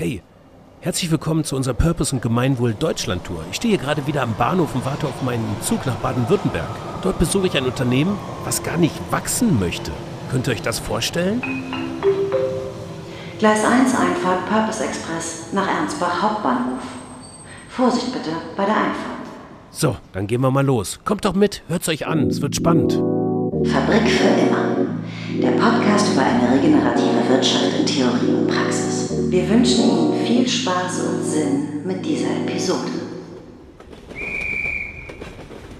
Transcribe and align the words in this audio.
Hey, 0.00 0.22
herzlich 0.78 1.10
willkommen 1.10 1.42
zu 1.42 1.56
unserer 1.56 1.74
Purpose 1.74 2.14
und 2.14 2.22
Gemeinwohl 2.22 2.72
Deutschland 2.72 3.24
Tour. 3.24 3.44
Ich 3.50 3.56
stehe 3.56 3.74
hier 3.74 3.84
gerade 3.84 4.06
wieder 4.06 4.22
am 4.22 4.32
Bahnhof 4.36 4.72
und 4.76 4.84
warte 4.84 5.08
auf 5.08 5.22
meinen 5.22 5.56
Zug 5.60 5.84
nach 5.86 5.96
Baden-Württemberg. 5.96 6.68
Dort 7.02 7.18
besuche 7.18 7.48
ich 7.48 7.56
ein 7.56 7.64
Unternehmen, 7.64 8.16
was 8.44 8.62
gar 8.62 8.76
nicht 8.76 8.94
wachsen 9.10 9.58
möchte. 9.58 9.90
Könnt 10.30 10.46
ihr 10.46 10.52
euch 10.52 10.62
das 10.62 10.78
vorstellen? 10.78 11.42
Gleis 13.40 13.64
1 13.64 13.92
Einfahrt 13.92 14.48
Purpose 14.48 14.84
Express 14.84 15.52
nach 15.52 15.66
Ernstbach 15.66 16.22
Hauptbahnhof. 16.22 16.82
Vorsicht 17.68 18.12
bitte 18.12 18.30
bei 18.56 18.66
der 18.66 18.76
Einfahrt. 18.76 19.26
So, 19.72 19.96
dann 20.12 20.28
gehen 20.28 20.42
wir 20.42 20.52
mal 20.52 20.64
los. 20.64 21.00
Kommt 21.04 21.24
doch 21.24 21.34
mit, 21.34 21.64
hört's 21.66 21.88
euch 21.88 22.06
an, 22.06 22.28
es 22.28 22.40
wird 22.40 22.54
spannend. 22.54 22.92
Fabrik 22.92 24.08
für 24.08 24.28
immer. 24.28 24.76
Der 25.42 25.60
Podcast 25.60 26.12
über 26.12 26.22
eine 26.22 26.54
regenerative 26.56 27.28
Wirtschaft 27.28 27.80
in 27.80 27.84
Theorie 27.84 28.34
und 28.38 28.46
Praxis. 28.46 28.97
Wir 29.30 29.46
wünschen 29.50 29.84
Ihnen 29.84 30.26
viel 30.26 30.48
Spaß 30.48 31.00
und 31.00 31.22
Sinn 31.22 31.86
mit 31.86 32.02
dieser 32.06 32.30
Episode. 32.30 32.90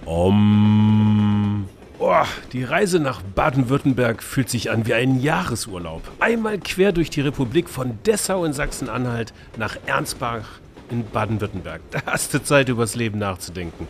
Um. 0.04 1.66
Oh, 1.98 2.12
die 2.52 2.62
Reise 2.62 3.00
nach 3.00 3.22
Baden-Württemberg 3.22 4.22
fühlt 4.22 4.50
sich 4.50 4.70
an 4.70 4.86
wie 4.86 4.92
ein 4.92 5.18
Jahresurlaub. 5.18 6.02
Einmal 6.20 6.58
quer 6.58 6.92
durch 6.92 7.08
die 7.08 7.22
Republik 7.22 7.70
von 7.70 7.98
Dessau 8.04 8.44
in 8.44 8.52
Sachsen-Anhalt 8.52 9.32
nach 9.56 9.78
Ernstbach 9.86 10.60
in 10.90 11.08
Baden-Württemberg. 11.08 11.80
Da 11.90 12.02
hast 12.04 12.34
du 12.34 12.42
Zeit, 12.42 12.68
übers 12.68 12.96
Leben 12.96 13.18
nachzudenken. 13.18 13.88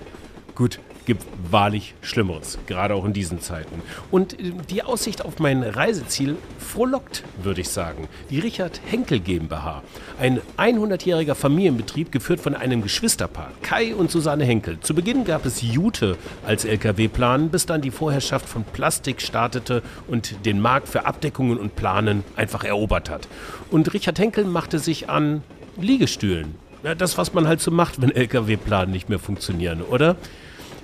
Gut, 0.55 0.79
gibt 1.09 1.25
wahrlich 1.51 1.95
Schlimmeres, 2.03 2.59
gerade 2.67 2.95
auch 2.95 3.07
in 3.07 3.15
diesen 3.15 3.41
Zeiten. 3.41 3.81
Und 4.11 4.39
äh, 4.39 4.53
die 4.69 4.83
Aussicht 4.83 5.25
auf 5.25 5.39
mein 5.39 5.63
Reiseziel 5.63 6.37
frohlockt, 6.59 7.25
würde 7.43 7.63
ich 7.63 7.71
sagen. 7.71 8.09
Die 8.29 8.39
Richard 8.39 8.83
Henkel 8.85 9.19
GmbH, 9.19 9.83
ein 10.21 10.41
100-jähriger 10.59 11.35
Familienbetrieb, 11.35 12.13
geführt 12.13 12.41
von 12.41 12.55
einem 12.55 12.83
Geschwisterpaar, 12.83 13.53
Kai 13.63 13.95
und 13.95 14.11
Susanne 14.11 14.45
Henkel. 14.45 14.81
Zu 14.81 14.95
Beginn 14.95 15.25
gab 15.25 15.47
es 15.47 15.63
Jute 15.63 16.19
als 16.47 16.67
LKW-Plan, 16.67 17.49
bis 17.49 17.65
dann 17.65 17.81
die 17.81 17.91
Vorherrschaft 17.91 18.47
von 18.47 18.65
Plastik 18.65 19.23
startete 19.23 19.83
und 20.09 20.45
den 20.45 20.61
Markt 20.61 20.89
für 20.89 21.07
Abdeckungen 21.07 21.57
und 21.57 21.75
Planen 21.75 22.23
einfach 22.37 22.65
erobert 22.65 23.09
hat. 23.09 23.29
Und 23.71 23.95
Richard 23.95 24.19
Henkel 24.19 24.45
machte 24.45 24.79
sich 24.79 25.09
an 25.09 25.43
Liegestühlen. 25.81 26.57
Das, 26.99 27.17
was 27.17 27.33
man 27.33 27.49
halt 27.49 27.63
so 27.63 27.71
macht, 27.71 28.03
wenn 28.03 28.15
LKW-Planen 28.15 28.93
nicht 28.93 29.09
mehr 29.09 29.19
funktionieren, 29.19 29.81
oder? 29.81 30.17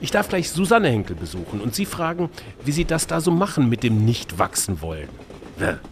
Ich 0.01 0.11
darf 0.11 0.29
gleich 0.29 0.51
Susanne 0.51 0.89
Henkel 0.89 1.17
besuchen 1.17 1.61
und 1.61 1.75
sie 1.75 1.87
fragen, 1.87 2.31
wie 2.65 2.73
sie 2.73 2.85
das 2.85 3.07
da 3.07 3.21
so 3.21 3.31
machen 3.31 3.69
mit 3.69 3.83
dem 3.83 4.05
nicht 4.05 4.39
wachsen 4.39 4.83
wollen. 4.83 5.09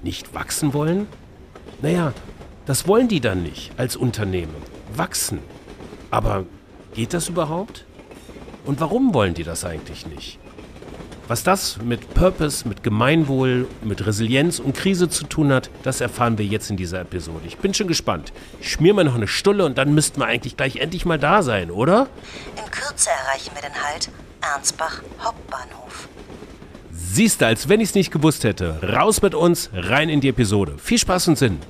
Nicht 0.03 0.35
wachsen 0.35 0.75
wollen? 0.75 1.07
Naja, 1.81 2.13
das 2.67 2.87
wollen 2.87 3.09
die 3.09 3.21
dann 3.21 3.43
nicht 3.43 3.73
als 3.79 3.97
Unternehmen. 3.97 4.55
Wachsen. 4.95 5.39
Aber 6.11 6.45
geht 6.95 7.15
das 7.15 7.29
überhaupt? 7.29 7.87
Und 8.65 8.81
warum 8.81 9.15
wollen 9.15 9.35
die 9.35 9.45
das 9.45 9.65
eigentlich 9.65 10.07
nicht? 10.07 10.39
Was 11.33 11.45
das 11.45 11.79
mit 11.79 12.13
Purpose, 12.13 12.69
mit 12.69 12.83
Gemeinwohl, 12.83 13.67
mit 13.81 14.05
Resilienz 14.05 14.59
und 14.59 14.77
Krise 14.77 15.09
zu 15.09 15.25
tun 15.25 15.51
hat, 15.51 15.71
das 15.83 16.03
erfahren 16.03 16.37
wir 16.37 16.45
jetzt 16.45 16.69
in 16.69 16.77
dieser 16.77 17.01
Episode. 17.01 17.41
Ich 17.47 17.57
bin 17.57 17.73
schon 17.73 17.89
gespannt. 17.89 18.35
Ich 18.61 18.71
schmier 18.71 18.93
mir 18.93 19.05
noch 19.05 19.15
eine 19.15 19.27
Stulle 19.27 19.65
und 19.65 19.79
dann 19.79 19.95
müssten 19.95 20.21
wir 20.21 20.27
eigentlich 20.27 20.59
gleich 20.59 20.77
endlich 20.77 21.07
mal 21.07 21.19
da 21.19 21.43
sein, 21.43 21.71
oder? 21.71 22.09
In 22.63 22.71
Kürze 22.71 23.09
erreichen 23.09 23.51
wir 23.55 23.63
den 23.63 23.83
Halt 23.83 24.11
Ernstbach 24.43 25.01
Hauptbahnhof. 25.25 26.07
Siehst 26.93 27.41
du, 27.41 27.47
als 27.47 27.67
wenn 27.67 27.81
ich 27.81 27.89
es 27.89 27.95
nicht 27.95 28.11
gewusst 28.11 28.45
hätte. 28.45 28.79
Raus 28.83 29.23
mit 29.23 29.35
uns, 29.35 29.71
rein 29.73 30.11
in 30.11 30.21
die 30.21 30.29
Episode. 30.29 30.75
Viel 30.77 30.99
Spaß 30.99 31.29
und 31.29 31.39
Sinn. 31.39 31.61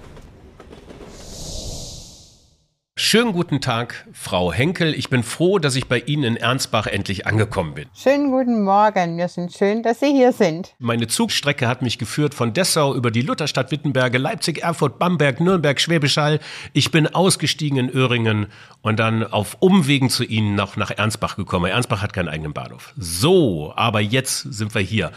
Schönen 3.13 3.35
guten 3.35 3.61
Tag, 3.61 4.09
Frau 4.15 4.55
Henkel. 4.55 4.95
Ich 4.95 5.11
bin 5.11 5.23
froh, 5.23 5.59
dass 5.59 5.77
ich 5.77 5.87
bei 5.87 5.99
Ihnen 5.99 6.25
in 6.25 6.37
Ernstbach 6.39 6.87
endlich 6.87 7.27
angekommen 7.27 7.75
bin. 7.75 7.87
Schönen 7.95 8.31
guten 8.31 8.65
Morgen. 8.65 9.19
Wir 9.19 9.29
sind 9.29 9.53
schön, 9.53 9.83
dass 9.83 10.01
Sie 10.01 10.13
hier 10.13 10.33
sind. 10.33 10.75
Meine 10.79 11.09
Zugstrecke 11.09 11.69
hat 11.69 11.83
mich 11.83 11.99
geführt 11.99 12.33
von 12.33 12.55
Dessau 12.55 12.95
über 12.95 13.11
die 13.11 13.21
Lutherstadt 13.21 13.71
Wittenberge, 13.71 14.17
Leipzig, 14.17 14.63
Erfurt, 14.63 14.99
Bamberg, 14.99 15.41
Nürnberg, 15.41 15.79
Schwäbisch 15.79 16.17
Hall. 16.17 16.41
Ich 16.73 16.91
bin 16.91 17.07
ausgestiegen 17.07 17.77
in 17.77 17.91
Öhringen 17.91 18.47
und 18.81 18.99
dann 18.99 19.25
auf 19.25 19.59
Umwegen 19.61 20.09
zu 20.09 20.25
Ihnen 20.25 20.55
noch 20.55 20.79
nach 20.79 20.91
Ernstbach 20.91 21.37
gekommen. 21.37 21.67
Ernstbach 21.67 22.01
hat 22.01 22.15
keinen 22.15 22.31
eigenen 22.31 22.55
Bahnhof. 22.55 22.95
So, 22.97 23.75
aber 23.77 24.01
jetzt 24.01 24.39
sind 24.55 24.75
wir 24.75 24.81
hier. 24.81 25.13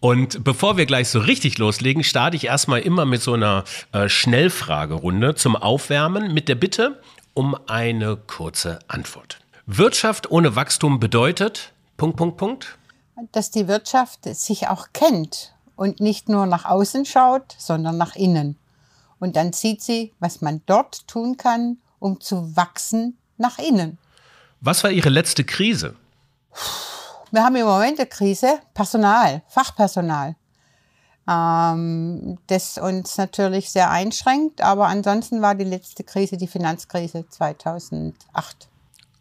Und 0.00 0.42
bevor 0.44 0.78
wir 0.78 0.86
gleich 0.86 1.08
so 1.08 1.20
richtig 1.20 1.58
loslegen, 1.58 2.02
starte 2.02 2.34
ich 2.34 2.46
erstmal 2.46 2.80
immer 2.80 3.04
mit 3.04 3.20
so 3.20 3.34
einer 3.34 3.64
äh, 3.92 4.08
Schnellfragerunde 4.08 5.34
zum 5.34 5.56
Aufwärmen 5.56 6.32
mit 6.32 6.48
der 6.48 6.54
Bitte 6.54 6.98
um 7.34 7.56
eine 7.68 8.16
kurze 8.16 8.78
Antwort. 8.88 9.38
Wirtschaft 9.66 10.30
ohne 10.30 10.56
Wachstum 10.56 11.00
bedeutet 11.00 11.72
Punkt, 11.96 12.16
Punkt, 12.16 12.36
Punkt. 12.36 12.78
Dass 13.32 13.50
die 13.50 13.68
Wirtschaft 13.68 14.24
sich 14.24 14.68
auch 14.68 14.88
kennt 14.92 15.54
und 15.76 16.00
nicht 16.00 16.28
nur 16.28 16.46
nach 16.46 16.64
außen 16.64 17.04
schaut, 17.04 17.54
sondern 17.58 17.96
nach 17.98 18.16
innen. 18.16 18.56
Und 19.18 19.36
dann 19.36 19.52
sieht 19.52 19.82
sie, 19.82 20.12
was 20.18 20.40
man 20.40 20.62
dort 20.66 21.06
tun 21.06 21.36
kann, 21.36 21.78
um 21.98 22.20
zu 22.20 22.56
wachsen 22.56 23.18
nach 23.36 23.58
innen. 23.58 23.98
Was 24.60 24.82
war 24.82 24.90
Ihre 24.90 25.10
letzte 25.10 25.44
Krise? 25.44 25.94
Wir 27.30 27.44
haben 27.44 27.56
im 27.56 27.66
Moment 27.66 28.00
eine 28.00 28.08
Krise, 28.08 28.60
Personal, 28.74 29.42
Fachpersonal. 29.46 30.34
Ähm, 31.30 32.38
das 32.48 32.76
uns 32.76 33.16
natürlich 33.16 33.70
sehr 33.70 33.90
einschränkt, 33.90 34.62
aber 34.62 34.88
ansonsten 34.88 35.40
war 35.42 35.54
die 35.54 35.64
letzte 35.64 36.02
Krise 36.02 36.36
die 36.36 36.48
Finanzkrise 36.48 37.24
2008. 37.28 38.68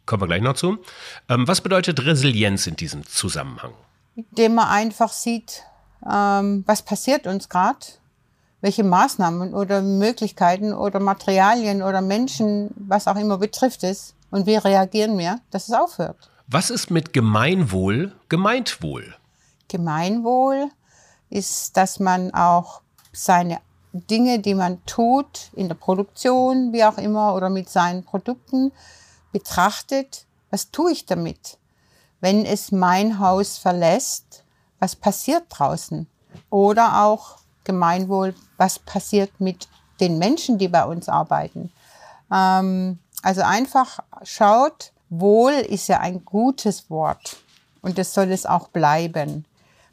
Kommen 0.07 0.23
wir 0.23 0.27
gleich 0.27 0.41
noch 0.41 0.55
zu. 0.55 0.79
Ähm, 1.27 1.47
was 1.47 1.61
bedeutet 1.61 2.03
Resilienz 2.03 2.65
in 2.65 2.75
diesem 2.75 3.05
Zusammenhang? 3.05 3.73
Indem 4.15 4.55
man 4.55 4.67
einfach 4.69 5.11
sieht, 5.11 5.63
ähm, 6.09 6.63
was 6.65 6.81
passiert 6.81 7.27
uns 7.27 7.47
gerade, 7.47 7.85
welche 8.61 8.83
Maßnahmen 8.83 9.53
oder 9.53 9.83
Möglichkeiten 9.83 10.73
oder 10.73 10.99
Materialien 10.99 11.83
oder 11.83 12.01
Menschen, 12.01 12.71
was 12.75 13.07
auch 13.07 13.17
immer 13.17 13.37
betrifft 13.37 13.83
es 13.83 14.15
und 14.31 14.47
wie 14.47 14.55
reagieren 14.55 15.15
wir, 15.19 15.41
dass 15.51 15.67
es 15.67 15.75
aufhört. 15.75 16.29
Was 16.47 16.71
ist 16.71 16.89
mit 16.89 17.13
Gemeinwohl 17.13 18.13
gemeint 18.29 18.81
wohl? 18.81 19.15
Gemeinwohl 19.67 20.71
ist, 21.29 21.77
dass 21.77 21.99
man 21.99 22.33
auch 22.33 22.81
seine 23.11 23.59
Dinge, 23.91 24.39
die 24.39 24.53
man 24.53 24.83
tut, 24.85 25.51
in 25.53 25.67
der 25.67 25.75
Produktion, 25.75 26.73
wie 26.73 26.83
auch 26.83 26.97
immer, 26.97 27.35
oder 27.35 27.49
mit 27.49 27.69
seinen 27.69 28.03
Produkten, 28.03 28.71
betrachtet, 29.31 30.25
was 30.51 30.71
tue 30.71 30.91
ich 30.91 31.05
damit? 31.05 31.57
Wenn 32.21 32.45
es 32.45 32.71
mein 32.71 33.19
Haus 33.19 33.57
verlässt, 33.57 34.43
was 34.79 34.95
passiert 34.95 35.43
draußen? 35.49 36.07
Oder 36.49 37.03
auch 37.03 37.37
Gemeinwohl, 37.63 38.35
was 38.57 38.79
passiert 38.79 39.39
mit 39.39 39.67
den 39.99 40.17
Menschen, 40.17 40.57
die 40.57 40.67
bei 40.67 40.85
uns 40.85 41.09
arbeiten? 41.09 41.71
Ähm, 42.31 42.99
also 43.21 43.41
einfach 43.41 43.99
schaut, 44.23 44.91
Wohl 45.09 45.53
ist 45.53 45.87
ja 45.87 45.99
ein 45.99 46.23
gutes 46.23 46.89
Wort 46.89 47.37
und 47.81 47.97
das 47.97 48.13
soll 48.13 48.31
es 48.31 48.45
auch 48.45 48.67
bleiben. 48.67 49.45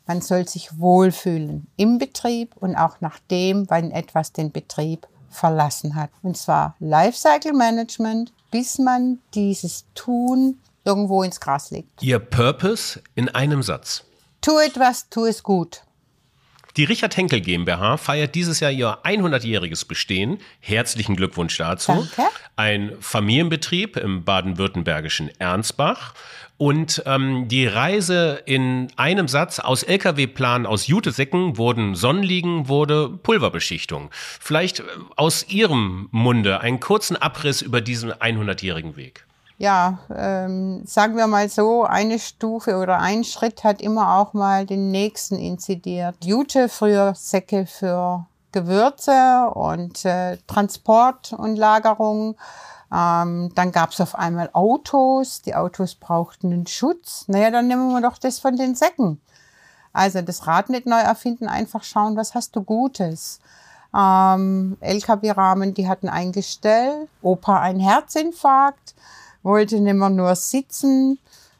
Man 0.07 0.21
soll 0.21 0.47
sich 0.47 0.79
wohlfühlen 0.79 1.67
im 1.77 1.99
Betrieb 1.99 2.57
und 2.57 2.77
auch 2.77 3.01
nachdem, 3.01 3.69
wenn 3.71 3.91
etwas 3.91 4.33
den 4.33 4.53
Betrieb 4.53 5.07
verlassen 5.29 5.95
hat. 5.95 6.11
Und 6.23 6.37
zwar 6.37 6.77
Lifecycle 6.79 7.53
Management, 7.53 8.33
bis 8.51 8.79
man 8.79 9.19
dieses 9.35 9.85
Tun 9.95 10.61
irgendwo 10.85 11.23
ins 11.23 11.41
Gras 11.41 11.71
legt. 11.71 12.03
Ihr 12.03 12.19
Purpose 12.19 13.03
in 13.15 13.29
einem 13.29 13.63
Satz. 13.63 14.05
Tu 14.41 14.57
etwas, 14.59 15.09
tu 15.09 15.25
es 15.25 15.43
gut. 15.43 15.83
Die 16.77 16.85
Richard 16.85 17.17
Henkel 17.17 17.41
GmbH 17.41 17.97
feiert 17.97 18.35
dieses 18.35 18.61
Jahr 18.61 18.71
ihr 18.71 18.99
100-jähriges 19.03 19.89
Bestehen. 19.89 20.39
Herzlichen 20.61 21.17
Glückwunsch 21.17 21.57
dazu. 21.57 22.07
Danke. 22.15 22.35
Ein 22.57 22.93
Familienbetrieb 23.01 23.97
im 23.97 24.25
baden-württembergischen 24.25 25.31
Ernstbach. 25.39 26.13
Und 26.59 27.03
ähm, 27.07 27.49
die 27.49 27.67
Reise 27.67 28.43
in 28.45 28.89
einem 28.97 29.29
Satz 29.29 29.59
aus 29.59 29.83
LKW-Plan 29.85 30.67
aus 30.67 30.87
Jutesäcken 30.87 31.57
wurden 31.57 31.95
Sonnenliegen, 31.95 32.69
wurde 32.69 33.09
Pulverbeschichtung. 33.09 34.11
Vielleicht 34.13 34.81
äh, 34.81 34.85
aus 35.17 35.49
Ihrem 35.49 36.09
Munde 36.13 36.61
einen 36.61 36.81
kurzen 36.81 37.17
Abriss 37.17 37.63
über 37.63 37.81
diesen 37.81 38.13
100-jährigen 38.13 38.97
Weg 38.97 39.27
ja, 39.59 39.99
ähm, 40.15 40.83
sagen 40.85 41.17
wir 41.17 41.27
mal 41.27 41.49
so, 41.49 41.85
eine 41.85 42.19
Stufe 42.19 42.77
oder 42.77 42.99
ein 42.99 43.25
Schritt 43.25 43.65
hat 43.65 43.81
immer 43.81 44.17
auch 44.17 44.35
mal 44.35 44.67
den 44.67 44.91
nächsten 44.91 45.37
inzidiert. 45.37 46.17
Jute, 46.23 46.69
früher 46.69 47.15
Säcke 47.15 47.67
für 47.67 48.27
Gewürze 48.53 49.51
und 49.55 50.05
äh, 50.05 50.37
Transport 50.47 51.33
und 51.33 51.57
Lagerung. 51.57 52.37
Ähm, 52.93 53.51
dann 53.55 53.73
gab 53.73 53.91
es 53.91 54.01
auf 54.01 54.15
einmal 54.15 54.51
Autos. 54.53 55.43
Die 55.43 55.55
Autos 55.55 55.95
brauchten 55.95 56.53
einen 56.53 56.67
Schutz. 56.67 57.25
Naja, 57.27 57.51
dann 57.51 57.67
nehmen 57.67 57.93
wir 57.93 58.01
doch 58.01 58.19
das 58.19 58.39
von 58.39 58.57
den 58.57 58.75
Säcken. 58.75 59.21
Also 59.93 60.21
das 60.21 60.47
Rad 60.47 60.69
nicht 60.69 60.87
neu 60.87 61.01
erfinden, 61.01 61.49
einfach 61.49 61.83
schauen, 61.83 62.17
was 62.17 62.35
hast 62.35 62.55
du 62.55 62.63
Gutes. 62.63 63.41
Ähm, 63.97 64.77
LKW-Rahmen, 64.81 65.73
die 65.73 65.89
hatten 65.89 66.11
ein 66.11 66.33
Gestell. 66.33 67.09
Opa 67.23 67.61
ein 67.61 67.81
Herzinfarkt, 67.81 68.95
wollte 69.47 69.81
nimmer 69.81 70.11
nur 70.11 70.35
sitzen. 70.35 71.19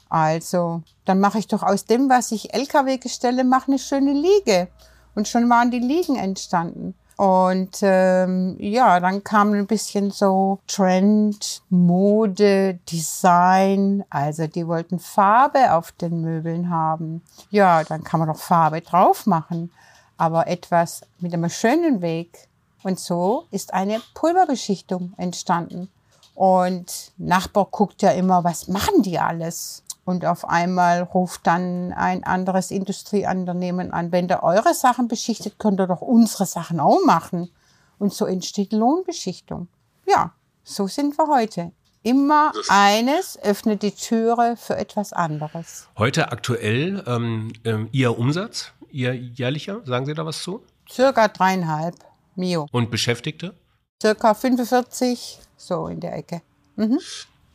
Also, 0.09 0.83
dann 1.05 1.21
mache 1.21 1.39
ich 1.39 1.47
doch 1.47 1.63
aus 1.63 1.87
dem, 1.87 2.11
was 2.11 2.33
ich 2.33 2.53
LKW-Gestelle 2.53 3.45
mache, 3.45 3.69
eine 3.69 3.79
schöne 3.79 4.13
Liege. 4.13 4.69
Und 5.15 5.29
schon 5.29 5.49
waren 5.49 5.71
die 5.71 5.79
Liegen 5.79 6.17
entstanden. 6.17 6.95
Und 7.17 7.79
ähm, 7.81 8.57
ja, 8.59 9.01
dann 9.01 9.25
kam 9.25 9.53
ein 9.55 9.67
bisschen 9.67 10.11
so 10.11 10.59
Trend, 10.67 11.63
Mode, 11.71 12.79
Design. 12.91 14.05
Also 14.11 14.47
die 14.47 14.67
wollten 14.67 14.99
Farbe 14.99 15.73
auf 15.73 15.93
den 15.93 16.21
Möbeln 16.21 16.69
haben. 16.69 17.23
Ja, 17.51 17.85
dann 17.85 18.05
kann 18.05 18.21
man 18.21 18.29
doch 18.29 18.39
Farbe 18.39 18.83
drauf 18.83 19.25
machen. 19.25 19.71
Aber 20.19 20.47
etwas 20.47 21.03
mit 21.19 21.33
einem 21.33 21.49
schönen 21.49 22.03
Weg. 22.03 22.49
Und 22.83 23.01
so 23.01 23.47
ist 23.51 23.73
eine 23.73 24.03
Pulverbeschichtung 24.15 25.15
entstanden. 25.17 25.89
Und 26.37 27.13
Nachbar 27.17 27.67
guckt 27.71 28.03
ja 28.03 28.11
immer, 28.11 28.45
was 28.45 28.69
machen 28.69 29.03
die 29.03 29.19
alles? 29.19 29.83
Und 30.05 30.27
auf 30.27 30.47
einmal 30.47 31.03
ruft 31.03 31.47
dann 31.47 31.95
ein 31.95 32.25
anderes 32.25 32.71
Industrieunternehmen 32.71 33.91
an, 33.91 34.13
wenn 34.13 34.29
ihr 34.29 34.43
eure 34.43 34.75
Sachen 34.75 35.09
beschichtet, 35.09 35.59
könnt 35.59 35.81
ihr 35.81 35.87
doch 35.87 36.03
unsere 36.03 36.45
Sachen 36.45 36.79
auch 36.79 37.03
machen. 37.05 37.51
Und 37.99 38.13
so 38.13 38.27
entsteht 38.27 38.73
Lohnbeschichtung. 38.73 39.69
Ja, 40.07 40.35
so 40.63 40.87
sind 40.87 41.17
wir 41.19 41.27
heute. 41.27 41.73
Immer 42.03 42.53
eines 42.69 43.39
öffnet 43.43 43.83
die 43.83 43.93
Türe 43.93 44.57
für 44.59 44.77
etwas 44.77 45.15
anderes. 45.15 45.89
Heute 45.97 46.31
aktuell 46.31 47.03
ähm, 47.07 47.53
ähm, 47.65 47.89
Ihr 47.93 48.17
Umsatz, 48.17 48.73
Ihr 48.91 49.15
jährlicher, 49.15 49.81
sagen 49.87 50.05
Sie 50.05 50.13
da 50.13 50.27
was 50.27 50.43
zu? 50.43 50.63
Circa 50.89 51.29
dreieinhalb 51.29 51.97
Mio. 52.37 52.69
Und 52.71 52.91
Beschäftigte? 52.91 53.55
Circa 54.01 54.35
45, 54.35 55.39
so 55.57 55.89
in 55.89 56.01
der 56.01 56.17
Ecke. 56.17 56.43
Mhm. 56.77 56.99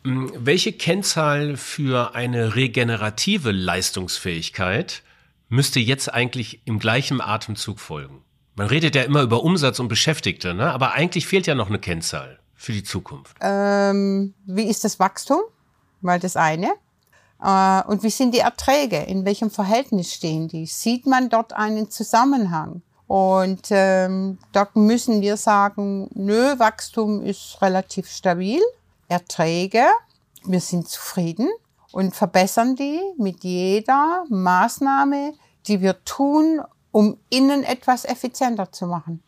Hm, 0.03 0.31
welche 0.35 0.73
Kennzahl 0.73 1.55
für 1.55 2.15
eine 2.15 2.55
regenerative 2.55 3.51
Leistungsfähigkeit 3.51 5.03
müsste 5.49 5.79
jetzt 5.79 6.11
eigentlich 6.11 6.61
im 6.65 6.79
gleichen 6.79 7.21
Atemzug 7.21 7.79
folgen? 7.79 8.23
Man 8.55 8.67
redet 8.67 8.95
ja 8.95 9.03
immer 9.03 9.21
über 9.21 9.43
Umsatz 9.43 9.79
und 9.79 9.88
Beschäftigte, 9.88 10.53
ne? 10.53 10.71
aber 10.71 10.93
eigentlich 10.93 11.27
fehlt 11.27 11.45
ja 11.45 11.53
noch 11.53 11.69
eine 11.69 11.79
Kennzahl 11.79 12.39
für 12.55 12.73
die 12.73 12.83
Zukunft. 12.83 13.38
Ähm, 13.39 14.33
wie 14.45 14.65
ist 14.65 14.83
das 14.83 14.99
Wachstum? 14.99 15.41
Mal 16.01 16.19
das 16.19 16.35
eine. 16.35 16.71
Äh, 17.39 17.83
und 17.83 18.01
wie 18.01 18.09
sind 18.09 18.33
die 18.33 18.39
Erträge? 18.39 18.97
In 18.97 19.25
welchem 19.25 19.51
Verhältnis 19.51 20.13
stehen 20.13 20.47
die? 20.47 20.65
Sieht 20.65 21.05
man 21.05 21.29
dort 21.29 21.53
einen 21.53 21.91
Zusammenhang? 21.91 22.81
Und 23.11 23.63
ähm, 23.71 24.37
dort 24.53 24.77
müssen 24.77 25.19
wir 25.19 25.35
sagen, 25.35 26.09
nö, 26.13 26.57
Wachstum 26.59 27.21
ist 27.25 27.61
relativ 27.61 28.09
stabil. 28.09 28.61
Erträge. 29.09 29.83
Wir 30.45 30.61
sind 30.61 30.87
zufrieden 30.87 31.49
und 31.91 32.15
verbessern 32.15 32.77
die 32.77 33.01
mit 33.17 33.43
jeder 33.43 34.23
Maßnahme, 34.29 35.33
die 35.67 35.81
wir 35.81 36.01
tun, 36.05 36.61
um 36.91 37.17
innen 37.29 37.65
etwas 37.65 38.05
effizienter 38.05 38.71
zu 38.71 38.87
machen. 38.87 39.21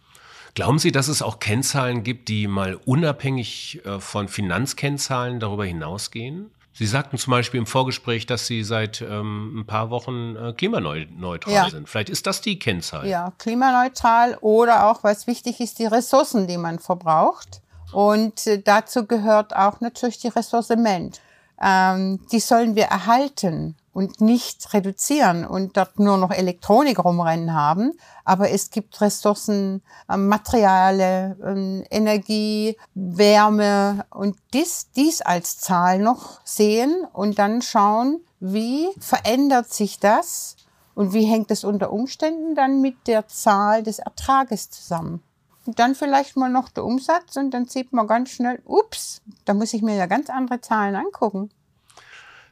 Glauben 0.53 0.79
Sie, 0.79 0.94
dass 0.94 1.09
es 1.09 1.21
auch 1.21 1.39
Kennzahlen 1.39 2.03
gibt, 2.03 2.29
die 2.29 2.47
mal 2.47 2.79
unabhängig 2.86 3.81
äh, 3.83 4.00
von 4.00 4.29
Finanzkennzahlen 4.29 5.41
darüber 5.41 5.65
hinausgehen? 5.65 6.51
Sie 6.74 6.88
sagten 6.88 7.18
zum 7.20 7.31
Beispiel 7.31 7.60
im 7.60 7.68
Vorgespräch, 7.68 8.25
dass 8.25 8.48
Sie 8.48 8.64
seit 8.64 9.02
ähm, 9.02 9.60
ein 9.60 9.66
paar 9.66 9.92
Wochen 9.92 10.36
äh, 10.36 10.54
klimaneutral 10.54 11.54
ja. 11.54 11.70
sind. 11.70 11.88
Vielleicht 11.88 12.10
ist 12.10 12.25
das 12.25 12.42
die 12.42 12.58
Kennzahl. 12.58 13.08
Ja, 13.08 13.31
klimaneutral 13.38 14.38
oder 14.42 14.88
auch, 14.88 15.04
was 15.04 15.28
wichtig 15.28 15.60
ist, 15.60 15.78
die 15.78 15.86
Ressourcen, 15.86 16.48
die 16.48 16.58
man 16.58 16.80
verbraucht. 16.80 17.62
Und 17.92 18.48
äh, 18.48 18.60
dazu 18.60 19.06
gehört 19.06 19.56
auch 19.56 19.81
natürlich 19.81 20.18
die 20.18 20.30
Ressource 20.30 20.70
Mensch. 20.70 21.18
Ähm, 21.62 22.20
die 22.31 22.40
sollen 22.40 22.75
wir 22.75 22.86
erhalten 22.86 23.75
und 23.94 24.22
nicht 24.22 24.74
reduzieren 24.74 25.45
und 25.45 25.78
dort 25.78 26.00
nur 26.00 26.18
noch 26.18 26.31
Elektronik 26.31 27.04
rumrennen 27.04 27.54
haben. 27.54 27.94
Aber 28.25 28.50
es 28.50 28.72
gibt 28.72 29.00
Ressourcen, 29.00 29.84
äh, 30.10 30.18
Materiale, 30.18 31.38
äh, 31.42 31.95
Energie, 31.95 32.78
Wärme 32.95 34.06
und 34.10 34.36
dies, 34.54 34.90
dies 34.95 35.22
als 35.22 35.60
Zahl 35.60 36.00
noch 36.00 36.42
sehen 36.44 37.06
und 37.13 37.38
dann 37.38 37.62
schauen, 37.62 38.19
wie 38.40 38.90
verändert 39.00 39.72
sich 39.72 40.00
das 40.00 40.57
und 40.96 41.13
wie 41.13 41.25
hängt 41.25 41.51
es 41.51 41.63
unter 41.63 41.94
Umständen 41.94 42.56
dann 42.56 42.81
mit 42.81 43.07
der 43.07 43.28
Zahl 43.28 43.84
des 43.84 44.00
Ertrages 44.00 44.69
zusammen. 44.69 45.24
Und 45.66 45.80
dann 45.80 45.96
vielleicht 45.96 46.36
mal 46.36 46.50
noch 46.50 46.69
der 46.69 46.84
Umsatz 46.84 47.38
und 47.38 47.51
dann 47.51 47.68
sieht 47.68 47.94
man 47.94 48.07
ganz 48.07 48.31
schnell, 48.31 48.62
ups, 48.66 49.22
da 49.46 49.54
muss 49.54 49.74
ich 49.74 49.81
mir 49.81 49.96
ja 49.96 50.07
ganz 50.07 50.30
andere 50.30 50.60
Zahlen 50.60 50.96
angucken. 50.96 51.50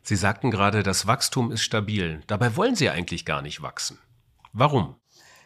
Sie 0.03 0.15
sagten 0.15 0.51
gerade, 0.51 0.83
das 0.83 1.05
Wachstum 1.07 1.51
ist 1.51 1.61
stabil. 1.61 2.21
Dabei 2.27 2.55
wollen 2.55 2.75
Sie 2.75 2.89
eigentlich 2.89 3.25
gar 3.25 3.41
nicht 3.41 3.61
wachsen. 3.61 3.99
Warum? 4.53 4.95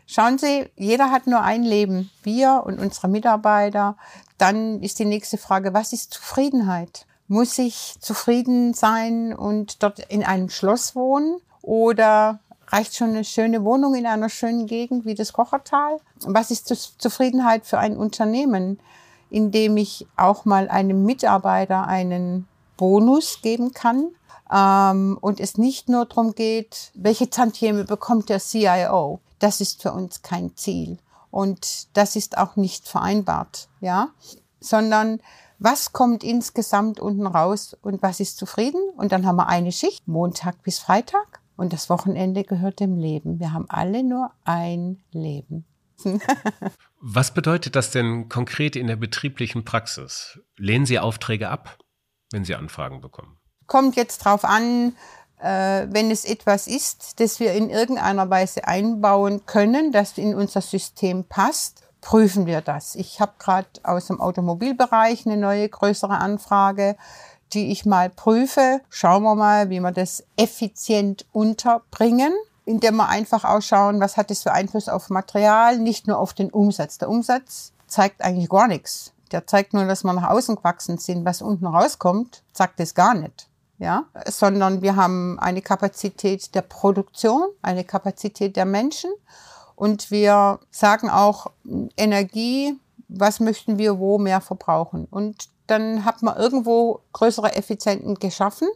Schauen 0.07 0.37
Sie, 0.37 0.69
jeder 0.75 1.11
hat 1.11 1.27
nur 1.27 1.41
ein 1.41 1.63
Leben, 1.63 2.11
wir 2.23 2.63
und 2.65 2.79
unsere 2.79 3.07
Mitarbeiter. 3.07 3.97
Dann 4.37 4.81
ist 4.81 4.99
die 4.99 5.05
nächste 5.05 5.37
Frage, 5.37 5.73
was 5.73 5.93
ist 5.93 6.13
Zufriedenheit? 6.13 7.05
Muss 7.27 7.57
ich 7.57 7.95
zufrieden 7.99 8.73
sein 8.73 9.33
und 9.33 9.81
dort 9.81 9.99
in 9.99 10.23
einem 10.23 10.49
Schloss 10.49 10.95
wohnen? 10.95 11.37
Oder 11.61 12.39
reicht 12.67 12.95
schon 12.95 13.09
eine 13.09 13.23
schöne 13.23 13.63
Wohnung 13.63 13.95
in 13.95 14.05
einer 14.05 14.29
schönen 14.29 14.67
Gegend 14.67 15.05
wie 15.05 15.15
das 15.15 15.33
Kochertal. 15.33 15.99
Was 16.21 16.51
ist 16.51 16.67
Zufriedenheit 16.99 17.65
für 17.65 17.79
ein 17.79 17.97
Unternehmen, 17.97 18.79
in 19.29 19.51
dem 19.51 19.75
ich 19.77 20.07
auch 20.15 20.45
mal 20.45 20.69
einem 20.69 21.03
Mitarbeiter 21.03 21.87
einen 21.87 22.47
Bonus 22.77 23.41
geben 23.41 23.73
kann 23.73 24.09
ähm, 24.51 25.18
und 25.21 25.39
es 25.39 25.57
nicht 25.57 25.89
nur 25.89 26.06
darum 26.06 26.36
geht, 26.36 26.92
welche 26.94 27.30
Tantieme 27.30 27.83
bekommt 27.86 28.30
der 28.30 28.39
CIO. 28.39 29.21
Das 29.39 29.62
ist 29.62 29.81
für 29.81 29.92
uns 29.92 30.21
kein 30.21 30.56
Ziel 30.56 30.97
und 31.36 31.95
das 31.97 32.15
ist 32.15 32.38
auch 32.38 32.56
nicht 32.56 32.88
vereinbart, 32.88 33.68
ja, 33.81 34.09
sondern 34.62 35.19
was 35.59 35.94
kommt 35.94 36.24
insgesamt 36.24 37.00
unten 37.00 37.27
raus 37.27 37.77
und 37.81 38.01
was 38.01 38.19
ist 38.19 38.38
zufrieden? 38.38 38.81
Und 38.95 39.12
dann 39.12 39.25
haben 39.25 39.38
wir 39.38 39.47
eine 39.47 39.71
Schicht, 39.71 40.07
Montag 40.07 40.63
bis 40.63 40.80
Freitag. 40.80 41.41
Und 41.57 41.71
das 41.71 41.89
Wochenende 41.89 42.44
gehört 42.44 42.80
dem 42.80 42.98
Leben. 42.98 43.39
Wir 43.39 43.53
haben 43.53 43.65
alle 43.69 44.03
nur 44.03 44.31
ein 44.44 45.03
Leben. 45.12 45.65
Was 47.00 47.33
bedeutet 47.33 47.75
das 47.75 47.91
denn 47.91 48.27
konkret 48.27 48.75
in 48.75 48.88
der 48.88 48.98
betrieblichen 48.98 49.63
Praxis? 49.63 50.39
Lehnen 50.58 50.86
Sie 50.86 51.00
Aufträge 51.00 51.50
ab, 51.50 51.77
wenn 52.31 52.43
Sie 52.43 52.55
Anfragen 52.55 53.00
bekommen? 53.00 53.38
Kommt 53.67 53.95
jetzt 53.95 54.19
drauf 54.19 54.43
an, 54.43 54.95
äh, 55.39 55.88
wenn 55.89 56.12
es 56.12 56.25
etwas 56.25 56.67
ist, 56.67 57.19
das 57.19 57.39
wir 57.39 57.53
in 57.53 57.69
irgendeiner 57.69 58.29
Weise 58.29 58.67
einbauen 58.67 59.45
können, 59.45 59.91
das 59.91 60.17
in 60.17 60.36
unser 60.36 60.62
System 60.62 61.24
passt, 61.24 61.81
prüfen 62.01 62.45
wir 62.45 62.62
das. 62.62 62.95
Ich 62.95 63.19
habe 63.19 63.34
gerade 63.39 63.67
aus 63.84 64.07
dem 64.07 64.22
Automobilbereich 64.22 65.25
eine 65.25 65.38
neue 65.38 65.67
größere 65.67 66.17
Anfrage 66.17 66.95
die 67.53 67.72
ich 67.72 67.86
mal 67.86 68.10
prüfe. 68.10 68.81
Schauen 68.89 69.24
wir 69.24 69.36
mal, 69.36 69.69
wie 69.69 69.79
wir 69.79 69.91
das 69.91 70.24
effizient 70.36 71.25
unterbringen, 71.31 72.34
indem 72.65 72.98
wir 72.98 73.10
einfach 73.10 73.43
ausschauen, 73.43 74.00
was 74.00 74.17
hat 74.17 74.29
das 74.29 74.43
für 74.43 74.51
Einfluss 74.51 74.89
auf 74.89 75.10
Material, 75.10 75.77
nicht 75.77 76.07
nur 76.07 76.19
auf 76.19 76.34
den 76.34 76.50
Umsatz. 76.50 76.98
Der 76.98 77.10
Umsatz 77.10 77.72
zeigt 77.88 78.22
eigentlich 78.22 78.50
gar 78.50 78.67
nichts. 78.67 79.13
Der 79.31 79.48
zeigt 79.48 79.74
nur, 79.74 79.86
dass 79.86 80.03
wir 80.03 80.13
nach 80.13 80.29
außen 80.29 80.55
gewachsen 80.55 80.98
sind. 80.98 81.25
Was 81.25 81.41
unten 81.41 81.65
rauskommt, 81.65 82.43
sagt 82.53 82.79
es 82.79 82.93
gar 82.93 83.15
nicht. 83.15 83.48
Ja, 83.77 84.05
sondern 84.25 84.82
wir 84.82 84.96
haben 84.96 85.38
eine 85.39 85.62
Kapazität 85.62 86.55
der 86.55 86.62
Produktion, 86.62 87.44
eine 87.62 87.84
Kapazität 87.84 88.55
der 88.55 88.63
Menschen 88.65 89.12
und 89.75 90.12
wir 90.12 90.60
sagen 90.72 91.10
auch 91.10 91.48
Energie, 91.98 92.79
was 93.08 93.39
möchten 93.39 93.77
wir 93.77 94.00
wo 94.00 94.17
mehr 94.17 94.41
verbrauchen. 94.41 95.05
Und 95.12 95.50
dann 95.67 96.05
hat 96.05 96.22
man 96.22 96.38
irgendwo 96.38 97.01
größere 97.13 97.55
Effizienten 97.55 98.15
geschaffen 98.15 98.67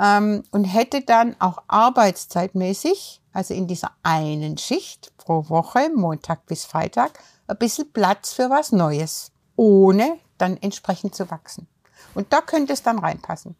ähm, 0.00 0.42
und 0.50 0.64
hätte 0.64 1.02
dann 1.02 1.36
auch 1.38 1.62
arbeitszeitmäßig, 1.68 3.20
also 3.32 3.54
in 3.54 3.66
dieser 3.66 3.92
einen 4.02 4.58
Schicht 4.58 5.12
pro 5.18 5.48
Woche, 5.48 5.90
Montag 5.94 6.46
bis 6.46 6.64
Freitag, 6.64 7.18
ein 7.46 7.58
bisschen 7.58 7.92
Platz 7.92 8.32
für 8.32 8.50
was 8.50 8.72
Neues, 8.72 9.30
ohne 9.56 10.18
dann 10.38 10.56
entsprechend 10.56 11.14
zu 11.14 11.30
wachsen. 11.30 11.66
Und 12.14 12.32
da 12.32 12.40
könnte 12.40 12.72
es 12.72 12.82
dann 12.82 12.98
reinpassen. 12.98 13.56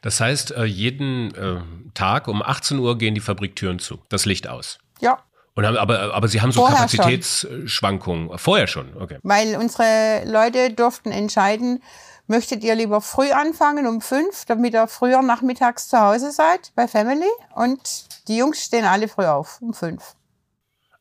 Das 0.00 0.20
heißt, 0.20 0.52
äh, 0.52 0.64
jeden 0.64 1.34
äh, 1.34 1.60
Tag 1.94 2.28
um 2.28 2.42
18 2.42 2.78
Uhr 2.78 2.98
gehen 2.98 3.14
die 3.14 3.20
Fabriktüren 3.20 3.78
zu, 3.78 4.00
das 4.08 4.24
Licht 4.26 4.48
aus. 4.48 4.78
Ja. 5.00 5.18
Und 5.54 5.66
haben, 5.66 5.76
aber, 5.76 6.14
aber 6.14 6.28
Sie 6.28 6.40
haben 6.40 6.52
so 6.52 6.60
Vorher 6.60 6.76
Kapazitätsschwankungen. 6.76 8.28
Schon. 8.28 8.38
Vorher 8.38 8.66
schon, 8.66 8.96
okay. 8.98 9.18
Weil 9.22 9.56
unsere 9.56 10.22
Leute 10.24 10.72
durften 10.72 11.10
entscheiden, 11.10 11.82
Möchtet 12.28 12.62
ihr 12.62 12.74
lieber 12.74 13.00
früh 13.00 13.30
anfangen 13.32 13.86
um 13.86 14.00
fünf, 14.00 14.44
damit 14.46 14.74
ihr 14.74 14.86
früher 14.86 15.20
nachmittags 15.22 15.88
zu 15.88 15.98
Hause 16.00 16.30
seid 16.30 16.72
bei 16.74 16.86
Family? 16.86 17.28
Und 17.54 18.26
die 18.28 18.36
Jungs 18.36 18.64
stehen 18.64 18.84
alle 18.84 19.08
früh 19.08 19.26
auf 19.26 19.60
um 19.60 19.74
fünf. 19.74 20.14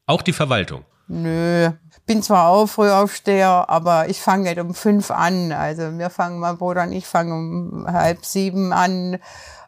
Auch 0.08 0.24
die 0.24 0.34
Verwaltung? 0.34 0.84
Nö, 1.14 1.70
bin 2.06 2.24
zwar 2.24 2.48
auch 2.48 2.68
Frühaufsteher, 2.68 3.70
aber 3.70 4.08
ich 4.08 4.22
fange 4.22 4.44
nicht 4.44 4.62
um 4.62 4.74
fünf 4.74 5.12
an. 5.12 5.52
Also 5.52 5.98
wir 5.98 6.10
fangen, 6.10 6.40
mein 6.40 6.58
Bruder 6.58 6.84
und 6.84 6.94
ich 6.94 7.06
fangen 7.06 7.32
um 7.34 7.86
halb 7.86 8.24
sieben 8.24 8.72
an. 8.72 9.20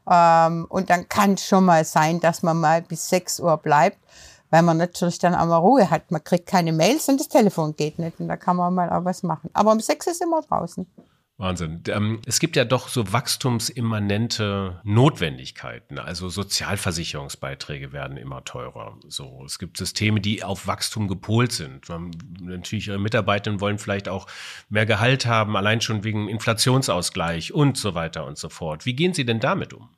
Ähm, 0.10 0.66
und 0.70 0.90
dann 0.90 1.10
kann 1.10 1.34
es 1.34 1.46
schon 1.46 1.66
mal 1.66 1.84
sein, 1.84 2.22
dass 2.22 2.44
man 2.44 2.62
mal 2.62 2.82
bis 2.82 3.10
sechs 3.10 3.42
Uhr 3.42 3.58
bleibt, 3.58 3.98
weil 4.52 4.62
man 4.62 4.78
natürlich 4.78 5.20
dann 5.20 5.36
auch 5.36 5.46
mal 5.46 5.58
Ruhe 5.58 5.90
hat. 5.90 6.12
Man 6.12 6.24
kriegt 6.24 6.48
keine 6.48 6.72
Mails 6.72 7.10
und 7.10 7.20
das 7.20 7.28
Telefon 7.28 7.76
geht 7.76 8.00
nicht. 8.00 8.22
Und 8.22 8.30
da 8.30 8.38
kann 8.38 8.56
man 8.56 8.74
mal 8.74 8.90
auch 8.90 9.04
was 9.04 9.22
machen. 9.22 9.50
Aber 9.52 9.74
um 9.74 9.82
sechs 9.82 10.08
ist 10.08 10.22
immer 10.22 10.42
draußen. 10.44 10.88
Wahnsinn. 11.44 11.84
Ähm, 11.90 12.22
es 12.26 12.40
gibt 12.40 12.56
ja 12.56 12.66
doch 12.66 12.88
so 12.88 13.12
wachstumsimmanente 13.12 14.80
Notwendigkeiten. 14.84 16.00
Also 16.00 16.30
Sozialversicherungsbeiträge 16.30 17.92
werden 17.92 18.18
immer 18.18 18.44
teurer. 18.46 18.98
So, 19.08 19.44
es 19.46 19.60
gibt 19.60 19.78
Systeme, 19.78 20.22
die 20.22 20.44
auf 20.44 20.66
Wachstum 20.66 21.08
gepolt 21.08 21.52
sind. 21.52 21.88
Natürlich 22.42 22.88
ihre 22.88 22.98
Mitarbeitenden 22.98 23.62
wollen 23.62 23.78
vielleicht 23.78 24.08
auch 24.08 24.28
mehr 24.70 24.86
Gehalt 24.86 25.26
haben, 25.26 25.56
allein 25.58 25.82
schon 25.82 26.04
wegen 26.04 26.30
Inflationsausgleich 26.30 27.54
und 27.54 27.78
so 27.78 27.94
weiter 27.94 28.26
und 28.26 28.38
so 28.38 28.50
fort. 28.50 28.86
Wie 28.86 28.94
gehen 28.94 29.14
Sie 29.14 29.26
denn 29.26 29.40
damit 29.40 29.74
um? 29.74 29.90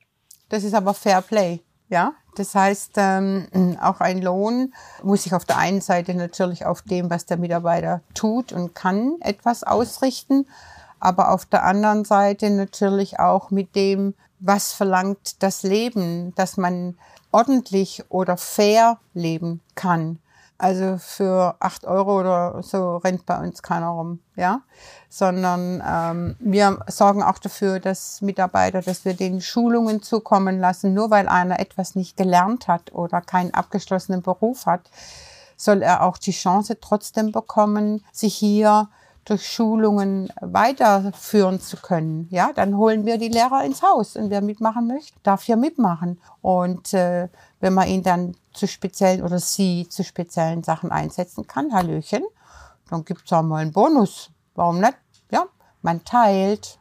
Das 0.50 0.64
ist 0.64 0.74
aber 0.74 0.94
Fair 0.94 1.22
Play. 1.22 1.62
Ja, 1.88 2.14
das 2.36 2.56
heißt, 2.56 2.94
ähm, 2.98 3.78
auch 3.80 4.00
ein 4.00 4.20
Lohn 4.20 4.74
muss 5.04 5.24
sich 5.24 5.34
auf 5.36 5.46
der 5.46 5.60
einen 5.60 5.82
Seite 5.82 6.16
natürlich 6.16 6.66
auf 6.66 6.82
dem, 6.82 7.12
was 7.12 7.28
der 7.28 7.38
Mitarbeiter 7.38 8.02
tut 8.16 8.52
und 8.52 8.74
kann, 8.74 9.18
etwas 9.22 9.64
ausrichten 9.64 10.48
aber 11.06 11.32
auf 11.32 11.46
der 11.46 11.64
anderen 11.64 12.04
Seite 12.04 12.50
natürlich 12.50 13.20
auch 13.20 13.52
mit 13.52 13.76
dem, 13.76 14.16
was 14.40 14.74
verlangt 14.74 15.44
das 15.44 15.62
Leben, 15.62 16.34
dass 16.34 16.58
man 16.58 16.98
ordentlich 17.32 18.04
oder 18.10 18.38
fair 18.38 18.98
leben 19.14 19.62
kann. 19.76 20.18
Also 20.58 20.98
für 20.98 21.58
acht 21.60 21.86
Euro 21.86 22.22
oder 22.22 22.64
so 22.64 22.98
rennt 22.98 23.28
bei 23.28 23.38
uns 23.38 23.62
keiner 23.62 23.90
rum, 23.90 24.20
ja, 24.36 24.62
sondern 25.08 25.84
ähm, 25.86 26.38
wir 26.40 26.80
sorgen 26.88 27.22
auch 27.22 27.38
dafür, 27.38 27.80
dass 27.80 28.22
Mitarbeiter, 28.22 28.82
dass 28.82 29.06
wir 29.06 29.14
den 29.14 29.42
Schulungen 29.42 30.02
zukommen 30.02 30.60
lassen. 30.60 30.96
Nur 30.96 31.12
weil 31.12 31.28
einer 31.28 31.60
etwas 31.60 31.94
nicht 31.94 32.18
gelernt 32.18 32.68
hat 32.68 32.94
oder 32.94 33.22
keinen 33.22 33.54
abgeschlossenen 33.54 34.24
Beruf 34.24 34.66
hat, 34.66 34.90
soll 35.56 35.84
er 35.84 36.02
auch 36.02 36.18
die 36.18 36.32
Chance 36.32 36.80
trotzdem 36.82 37.32
bekommen, 37.32 38.04
sich 38.12 38.34
hier 38.34 38.88
durch 39.26 39.48
Schulungen 39.48 40.32
weiterführen 40.40 41.60
zu 41.60 41.78
können. 41.78 42.28
Ja, 42.30 42.52
dann 42.54 42.78
holen 42.78 43.06
wir 43.06 43.18
die 43.18 43.28
Lehrer 43.28 43.66
ins 43.66 43.82
Haus 43.82 44.16
und 44.16 44.30
wer 44.30 44.42
mitmachen 44.42 44.88
möchte, 44.88 45.18
darf 45.24 45.44
hier 45.44 45.58
mitmachen. 45.58 46.22
Und 46.42 46.94
äh, 46.94 47.28
wenn 47.60 47.74
man 47.74 47.88
ihn 47.88 48.04
dann 48.04 48.36
zu 48.54 48.68
speziellen 48.68 49.24
oder 49.24 49.40
sie 49.40 49.88
zu 49.90 50.04
speziellen 50.04 50.64
Sachen 50.64 50.92
einsetzen 50.92 51.48
kann, 51.48 51.74
Hallöchen, 51.74 52.24
dann 52.90 53.04
gibt's 53.04 53.34
auch 53.34 53.42
mal 53.42 53.58
einen 53.58 53.72
Bonus. 53.72 54.30
Warum 54.54 54.80
nicht? 54.80 54.98
Ja, 55.32 55.46
man 55.82 56.04
teilt. 56.04 56.78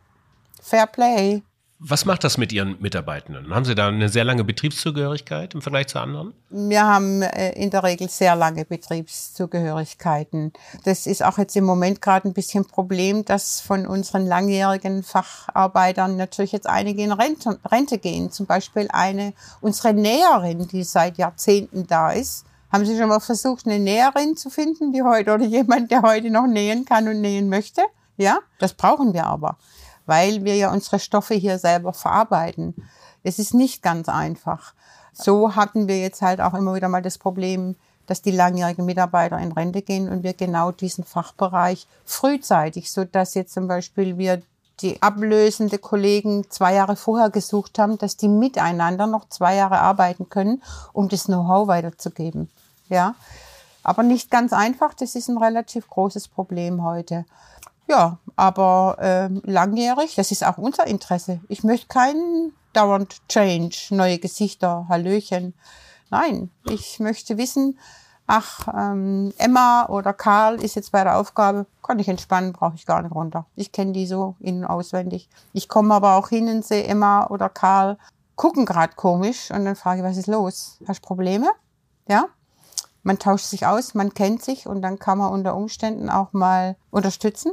Fair 0.60 0.86
Play. 0.86 1.42
Was 1.86 2.06
macht 2.06 2.24
das 2.24 2.38
mit 2.38 2.50
Ihren 2.50 2.80
Mitarbeitenden? 2.80 3.54
Haben 3.54 3.66
Sie 3.66 3.74
da 3.74 3.88
eine 3.88 4.08
sehr 4.08 4.24
lange 4.24 4.42
Betriebszugehörigkeit 4.42 5.52
im 5.52 5.60
Vergleich 5.60 5.88
zu 5.88 5.98
anderen? 5.98 6.32
Wir 6.48 6.82
haben 6.82 7.20
äh, 7.20 7.52
in 7.62 7.68
der 7.68 7.82
Regel 7.82 8.08
sehr 8.08 8.34
lange 8.36 8.64
Betriebszugehörigkeiten. 8.64 10.54
Das 10.84 11.06
ist 11.06 11.22
auch 11.22 11.36
jetzt 11.36 11.54
im 11.56 11.64
Moment 11.64 12.00
gerade 12.00 12.26
ein 12.26 12.32
bisschen 12.32 12.64
Problem, 12.64 13.26
dass 13.26 13.60
von 13.60 13.86
unseren 13.86 14.26
langjährigen 14.26 15.02
Facharbeitern 15.02 16.16
natürlich 16.16 16.52
jetzt 16.52 16.66
einige 16.66 17.02
in 17.02 17.12
Rente, 17.12 17.58
Rente 17.70 17.98
gehen. 17.98 18.32
Zum 18.32 18.46
Beispiel 18.46 18.88
eine, 18.90 19.34
unsere 19.60 19.92
Näherin, 19.92 20.66
die 20.66 20.84
seit 20.84 21.18
Jahrzehnten 21.18 21.86
da 21.86 22.12
ist. 22.12 22.46
Haben 22.72 22.86
Sie 22.86 22.96
schon 22.96 23.10
mal 23.10 23.20
versucht, 23.20 23.66
eine 23.66 23.78
Näherin 23.78 24.38
zu 24.38 24.48
finden, 24.48 24.94
die 24.94 25.02
heute 25.02 25.34
oder 25.34 25.44
jemand, 25.44 25.90
der 25.90 26.00
heute 26.00 26.30
noch 26.30 26.46
nähen 26.46 26.86
kann 26.86 27.06
und 27.08 27.20
nähen 27.20 27.50
möchte? 27.50 27.82
Ja, 28.16 28.38
das 28.58 28.72
brauchen 28.72 29.12
wir 29.12 29.26
aber 29.26 29.58
weil 30.06 30.44
wir 30.44 30.56
ja 30.56 30.72
unsere 30.72 30.98
Stoffe 30.98 31.34
hier 31.34 31.58
selber 31.58 31.92
verarbeiten. 31.92 32.74
Es 33.22 33.38
ist 33.38 33.54
nicht 33.54 33.82
ganz 33.82 34.08
einfach. 34.08 34.74
So 35.12 35.54
hatten 35.56 35.88
wir 35.88 36.00
jetzt 36.00 36.22
halt 36.22 36.40
auch 36.40 36.54
immer 36.54 36.74
wieder 36.74 36.88
mal 36.88 37.02
das 37.02 37.18
Problem, 37.18 37.76
dass 38.06 38.20
die 38.20 38.32
langjährigen 38.32 38.84
Mitarbeiter 38.84 39.38
in 39.38 39.52
Rente 39.52 39.82
gehen 39.82 40.08
und 40.08 40.22
wir 40.22 40.34
genau 40.34 40.72
diesen 40.72 41.04
Fachbereich 41.04 41.86
frühzeitig, 42.04 42.90
so 42.92 43.04
dass 43.04 43.34
jetzt 43.34 43.54
zum 43.54 43.68
Beispiel 43.68 44.18
wir 44.18 44.42
die 44.80 45.00
ablösende 45.00 45.78
Kollegen 45.78 46.50
zwei 46.50 46.74
Jahre 46.74 46.96
vorher 46.96 47.30
gesucht 47.30 47.78
haben, 47.78 47.96
dass 47.96 48.16
die 48.16 48.28
miteinander 48.28 49.06
noch 49.06 49.28
zwei 49.28 49.54
Jahre 49.54 49.78
arbeiten 49.78 50.28
können, 50.28 50.62
um 50.92 51.08
das 51.08 51.24
Know-how 51.24 51.68
weiterzugeben. 51.68 52.50
Ja, 52.88 53.14
aber 53.82 54.02
nicht 54.02 54.30
ganz 54.30 54.52
einfach. 54.52 54.94
Das 54.94 55.14
ist 55.14 55.28
ein 55.28 55.38
relativ 55.38 55.88
großes 55.88 56.28
Problem 56.28 56.82
heute. 56.82 57.24
Ja, 57.86 58.18
aber 58.36 58.96
äh, 58.98 59.28
langjährig, 59.50 60.14
das 60.14 60.30
ist 60.30 60.44
auch 60.44 60.58
unser 60.58 60.86
Interesse. 60.86 61.40
Ich 61.48 61.64
möchte 61.64 61.88
keinen 61.88 62.52
dauernd 62.72 63.16
Change, 63.28 63.76
neue 63.90 64.18
Gesichter, 64.18 64.86
Hallöchen. 64.88 65.54
Nein, 66.10 66.50
ich 66.64 66.98
möchte 66.98 67.36
wissen, 67.36 67.78
ach, 68.26 68.68
ähm, 68.74 69.32
Emma 69.36 69.86
oder 69.88 70.12
Karl 70.12 70.62
ist 70.62 70.76
jetzt 70.76 70.92
bei 70.92 71.04
der 71.04 71.18
Aufgabe, 71.18 71.66
kann 71.82 71.98
ich 71.98 72.08
entspannen, 72.08 72.52
brauche 72.52 72.74
ich 72.74 72.86
gar 72.86 73.02
nicht 73.02 73.14
runter. 73.14 73.46
Ich 73.54 73.70
kenne 73.70 73.92
die 73.92 74.06
so 74.06 74.36
innen 74.40 74.64
auswendig. 74.64 75.28
Ich 75.52 75.68
komme 75.68 75.94
aber 75.94 76.16
auch 76.16 76.30
hin 76.30 76.48
und 76.48 76.64
sehe 76.64 76.84
Emma 76.84 77.26
oder 77.26 77.48
Karl 77.48 77.98
gucken 78.34 78.64
gerade 78.66 78.94
komisch 78.96 79.50
und 79.50 79.64
dann 79.64 79.76
frage 79.76 80.00
ich, 80.00 80.06
was 80.06 80.16
ist 80.16 80.26
los? 80.26 80.78
Hast 80.88 81.04
du 81.04 81.06
Probleme? 81.06 81.50
Ja? 82.08 82.26
Man 83.02 83.18
tauscht 83.18 83.44
sich 83.44 83.66
aus, 83.66 83.94
man 83.94 84.14
kennt 84.14 84.42
sich 84.42 84.66
und 84.66 84.80
dann 84.80 84.98
kann 84.98 85.18
man 85.18 85.30
unter 85.30 85.54
Umständen 85.54 86.08
auch 86.08 86.32
mal 86.32 86.76
unterstützen 86.90 87.52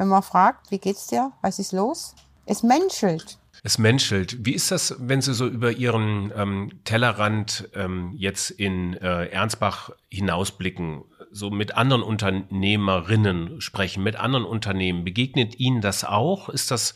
wenn 0.00 0.08
man 0.08 0.22
fragt, 0.22 0.70
wie 0.70 0.78
geht's 0.78 1.08
dir, 1.08 1.30
was 1.42 1.58
ist 1.58 1.72
los? 1.72 2.14
Es 2.46 2.62
menschelt. 2.62 3.38
Es 3.62 3.76
menschelt. 3.76 4.46
Wie 4.46 4.54
ist 4.54 4.70
das, 4.70 4.96
wenn 4.98 5.20
Sie 5.20 5.34
so 5.34 5.46
über 5.46 5.72
Ihren 5.72 6.32
ähm, 6.34 6.70
Tellerrand 6.84 7.68
ähm, 7.74 8.14
jetzt 8.16 8.50
in 8.50 8.94
äh, 8.94 9.26
Ernstbach 9.26 9.90
hinausblicken, 10.08 11.04
so 11.30 11.50
mit 11.50 11.76
anderen 11.76 12.02
Unternehmerinnen 12.02 13.60
sprechen, 13.60 14.02
mit 14.02 14.16
anderen 14.16 14.46
Unternehmen? 14.46 15.04
Begegnet 15.04 15.60
Ihnen 15.60 15.82
das 15.82 16.02
auch? 16.02 16.48
Ist 16.48 16.70
das, 16.70 16.94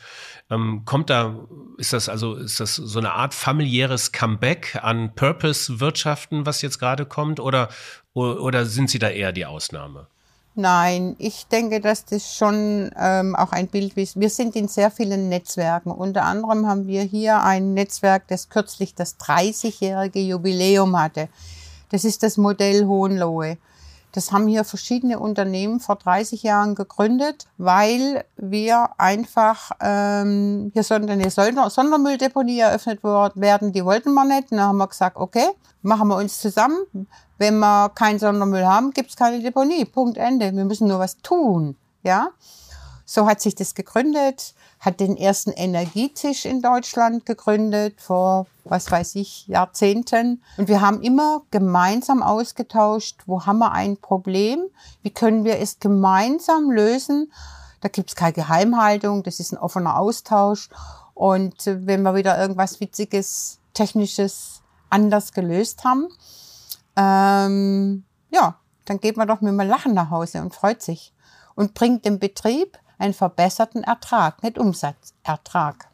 ähm, 0.49 0.87
kommt 0.87 1.11
da, 1.11 1.47
ist 1.77 1.93
das 1.93 2.09
also, 2.09 2.37
ist 2.37 2.59
das 2.59 2.75
so 2.75 2.99
eine 2.99 3.13
Art 3.13 3.35
familiäres 3.35 4.13
Comeback 4.13 4.79
an 4.81 5.15
Purpose-Wirtschaften, 5.15 6.47
was 6.47 6.63
jetzt 6.63 6.79
gerade 6.79 7.05
kommt, 7.05 7.39
oder, 7.39 7.69
oder 8.15 8.65
sind 8.65 8.89
Sie 8.89 8.99
da 8.99 9.11
eher 9.11 9.33
die 9.33 9.45
Ausnahme? 9.45 10.09
Nein, 10.57 11.17
ich 11.19 11.49
denke, 11.49 11.81
dass 11.81 12.05
das 12.05 12.33
schon 12.33 12.91
ähm, 12.97 13.35
auch 13.35 13.51
ein 13.51 13.67
Bild 13.67 13.97
ist. 13.97 14.21
Wir 14.21 14.31
sind 14.31 14.55
in 14.55 14.69
sehr 14.69 14.93
vielen 14.93 15.29
Netzwerken. 15.29 15.91
Unter 15.91 16.23
anderem 16.23 16.69
haben 16.69 16.87
wir 16.87 17.03
hier 17.03 17.43
ein 17.43 17.75
Netzwerk, 17.75 18.29
das 18.29 18.51
kürzlich 18.51 18.95
das 18.95 19.19
30-jährige 19.19 20.21
Jubiläum 20.21 20.97
hatte. 20.97 21.29
Das 21.91 22.05
ist 22.05 22.23
das 22.23 22.37
Modell 22.37 22.87
Hohenlohe. 22.87 23.59
Das 24.15 24.31
haben 24.31 24.47
hier 24.47 24.63
verschiedene 24.63 25.19
Unternehmen 25.19 25.81
vor 25.81 25.97
30 25.97 26.45
Jahren 26.45 26.77
gegründet, 26.77 27.49
weil 27.59 28.25
wir 28.37 28.91
einfach, 28.97 29.73
ähm, 29.81 30.71
hier 30.73 30.85
sollte 30.85 31.11
eine 31.11 31.29
Sondermülldeponie 31.31 32.61
eröffnet 32.61 33.03
werden, 33.03 33.73
die 33.73 33.85
wollten 33.85 34.15
wir 34.15 34.25
nicht. 34.25 34.53
Und 34.53 34.59
dann 34.59 34.69
haben 34.69 34.77
wir 34.77 34.87
gesagt, 34.87 35.17
okay, 35.17 35.49
machen 35.83 36.07
wir 36.07 36.17
uns 36.17 36.39
zusammen. 36.39 36.77
Wenn 37.39 37.59
wir 37.59 37.89
keinen 37.89 38.21
Sondermüll 38.21 38.65
haben, 38.65 38.93
gibt 38.93 39.11
es 39.11 39.17
keine 39.17 39.43
Deponie. 39.43 39.85
Punkt 39.85 40.17
Ende. 40.17 40.55
Wir 40.55 40.65
müssen 40.65 40.87
nur 40.87 41.01
was 41.01 41.17
tun. 41.17 41.77
Ja. 42.05 42.29
So 43.05 43.27
hat 43.27 43.41
sich 43.41 43.57
das 43.57 43.75
gegründet, 43.75 44.55
hat 44.85 45.01
den 45.01 45.17
ersten 45.17 45.51
Energietisch 45.51 46.45
in 46.45 46.61
Deutschland 46.61 47.25
gegründet 47.25 48.01
vor, 48.01 48.47
was 48.65 48.91
weiß 48.91 49.15
ich, 49.15 49.47
Jahrzehnten. 49.47 50.43
Und 50.59 50.69
wir 50.69 50.83
haben 50.83 51.01
immer 51.01 51.43
gemeinsam 51.51 52.23
ausgetauscht, 52.23 53.23
wo 53.27 53.47
haben 53.47 53.59
wir 53.59 53.73
ein 53.73 53.97
Problem, 53.97 54.61
wie 55.03 55.11
können 55.11 55.45
wir 55.45 55.59
es 55.59 55.79
gemeinsam 55.79 56.71
lösen. 56.71 57.33
Da 57.81 57.89
gibt 57.89 58.11
es 58.11 58.17
keine 58.17 58.35
Geheimhaltung, 58.35 59.23
das 59.23 59.41
ist 59.41 59.53
ein 59.53 59.59
offener 59.59 59.99
Austausch. 59.99 60.69
Und 61.15 61.55
wenn 61.65 62.03
wir 62.03 62.15
wieder 62.15 62.39
irgendwas 62.39 62.81
Witziges, 62.81 63.61
Technisches 63.73 64.63
anders 64.91 65.33
gelöst 65.33 65.85
haben, 65.85 66.09
ähm, 66.97 68.05
ja, 68.31 68.57
dann 68.85 69.01
geht 69.01 69.17
man 69.17 69.29
doch 69.29 69.41
mit 69.41 69.49
einem 69.49 69.69
Lachen 69.69 69.95
nach 69.95 70.11
Hause 70.11 70.43
und 70.43 70.55
freut 70.55 70.83
sich 70.83 71.13
und 71.55 71.75
bringt 71.75 72.05
dem 72.05 72.19
Betrieb 72.19 72.79
einen 72.99 73.15
verbesserten 73.15 73.83
Ertrag, 73.85 74.43
nicht 74.43 74.59
Umsatzertrag. 74.59 75.89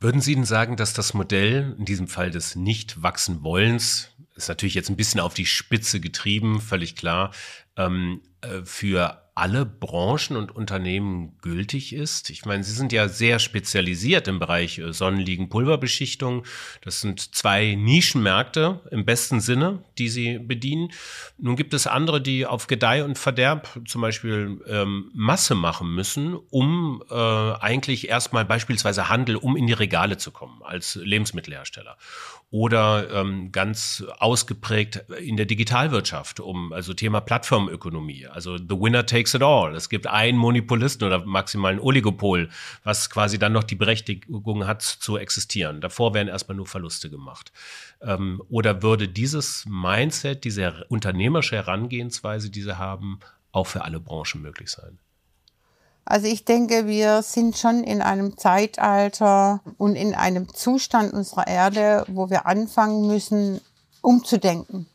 Würden 0.00 0.20
Sie 0.20 0.34
denn 0.34 0.44
sagen, 0.44 0.76
dass 0.76 0.94
das 0.94 1.12
Modell, 1.12 1.74
in 1.78 1.84
diesem 1.84 2.08
Fall 2.08 2.30
des 2.30 2.56
Nicht-Wachsen-Wollens, 2.56 4.08
ist 4.34 4.48
natürlich 4.48 4.74
jetzt 4.74 4.88
ein 4.88 4.96
bisschen 4.96 5.20
auf 5.20 5.34
die 5.34 5.44
Spitze 5.44 6.00
getrieben, 6.00 6.60
völlig 6.60 6.96
klar, 6.96 7.32
ähm, 7.76 8.22
äh, 8.40 8.62
für 8.64 9.29
alle 9.40 9.64
Branchen 9.64 10.36
und 10.36 10.54
Unternehmen 10.54 11.38
gültig 11.40 11.94
ist? 11.94 12.28
Ich 12.28 12.44
meine, 12.44 12.62
Sie 12.62 12.72
sind 12.72 12.92
ja 12.92 13.08
sehr 13.08 13.38
spezialisiert 13.38 14.28
im 14.28 14.38
Bereich 14.38 14.78
äh, 14.78 14.92
Sonnenliegen-Pulverbeschichtung. 14.92 16.44
Das 16.82 17.00
sind 17.00 17.34
zwei 17.34 17.74
Nischenmärkte 17.74 18.80
im 18.90 19.06
besten 19.06 19.40
Sinne, 19.40 19.82
die 19.96 20.10
Sie 20.10 20.38
bedienen. 20.38 20.92
Nun 21.38 21.56
gibt 21.56 21.72
es 21.72 21.86
andere, 21.86 22.20
die 22.20 22.44
auf 22.44 22.66
Gedeih 22.66 23.02
und 23.02 23.18
Verderb 23.18 23.80
zum 23.86 24.02
Beispiel 24.02 24.60
ähm, 24.66 25.10
Masse 25.14 25.54
machen 25.54 25.94
müssen, 25.94 26.34
um 26.50 27.02
äh, 27.10 27.14
eigentlich 27.14 28.08
erstmal 28.08 28.44
beispielsweise 28.44 29.08
Handel, 29.08 29.36
um 29.36 29.56
in 29.56 29.66
die 29.66 29.72
Regale 29.72 30.18
zu 30.18 30.32
kommen 30.32 30.62
als 30.62 30.96
Lebensmittelhersteller 30.96 31.96
oder 32.50 33.08
ähm, 33.12 33.52
ganz 33.52 34.04
ausgeprägt 34.18 35.04
in 35.20 35.36
der 35.36 35.46
Digitalwirtschaft, 35.46 36.40
um 36.40 36.72
also 36.72 36.94
Thema 36.94 37.20
Plattformökonomie. 37.20 38.26
Also 38.26 38.58
the 38.58 38.70
winner 38.70 39.06
takes 39.06 39.34
it 39.34 39.42
all. 39.42 39.74
Es 39.76 39.88
gibt 39.88 40.08
einen 40.08 40.36
Monopolisten 40.36 41.04
oder 41.04 41.24
maximal 41.24 41.72
ein 41.72 41.80
Oligopol, 41.80 42.48
was 42.82 43.08
quasi 43.08 43.38
dann 43.38 43.52
noch 43.52 43.62
die 43.62 43.76
Berechtigung 43.76 44.66
hat 44.66 44.82
zu 44.82 45.16
existieren. 45.16 45.80
Davor 45.80 46.12
werden 46.12 46.28
erstmal 46.28 46.56
nur 46.56 46.66
Verluste 46.66 47.08
gemacht. 47.08 47.52
Ähm, 48.02 48.42
oder 48.48 48.82
würde 48.82 49.06
dieses 49.06 49.64
Mindset, 49.66 50.42
diese 50.42 50.84
unternehmerische 50.88 51.54
Herangehensweise, 51.54 52.50
die 52.50 52.62
sie 52.62 52.78
haben, 52.78 53.20
auch 53.52 53.68
für 53.68 53.84
alle 53.84 54.00
Branchen 54.00 54.42
möglich 54.42 54.70
sein? 54.70 54.98
Also 56.04 56.26
ich 56.26 56.44
denke, 56.44 56.86
wir 56.86 57.22
sind 57.22 57.56
schon 57.56 57.84
in 57.84 58.02
einem 58.02 58.36
Zeitalter 58.36 59.60
und 59.78 59.94
in 59.96 60.14
einem 60.14 60.52
Zustand 60.52 61.12
unserer 61.12 61.46
Erde, 61.46 62.04
wo 62.08 62.30
wir 62.30 62.46
anfangen 62.46 63.06
müssen, 63.06 63.60
umzudenken, 64.02 64.86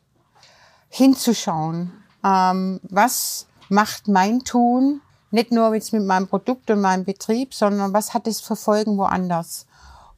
hinzuschauen. 0.90 1.94
Ähm, 2.24 2.80
was 2.84 3.48
macht 3.70 4.08
mein 4.08 4.42
Tun, 4.42 5.02
nicht 5.32 5.52
nur 5.52 5.74
jetzt 5.74 5.94
mit 5.94 6.04
meinem 6.04 6.28
Produkt 6.28 6.70
und 6.72 6.82
meinem 6.82 7.06
Betrieb, 7.06 7.54
sondern 7.54 7.94
was 7.94 8.14
hat 8.14 8.28
es 8.28 8.42
für 8.42 8.56
Folgen 8.56 8.98
woanders? 8.98 9.68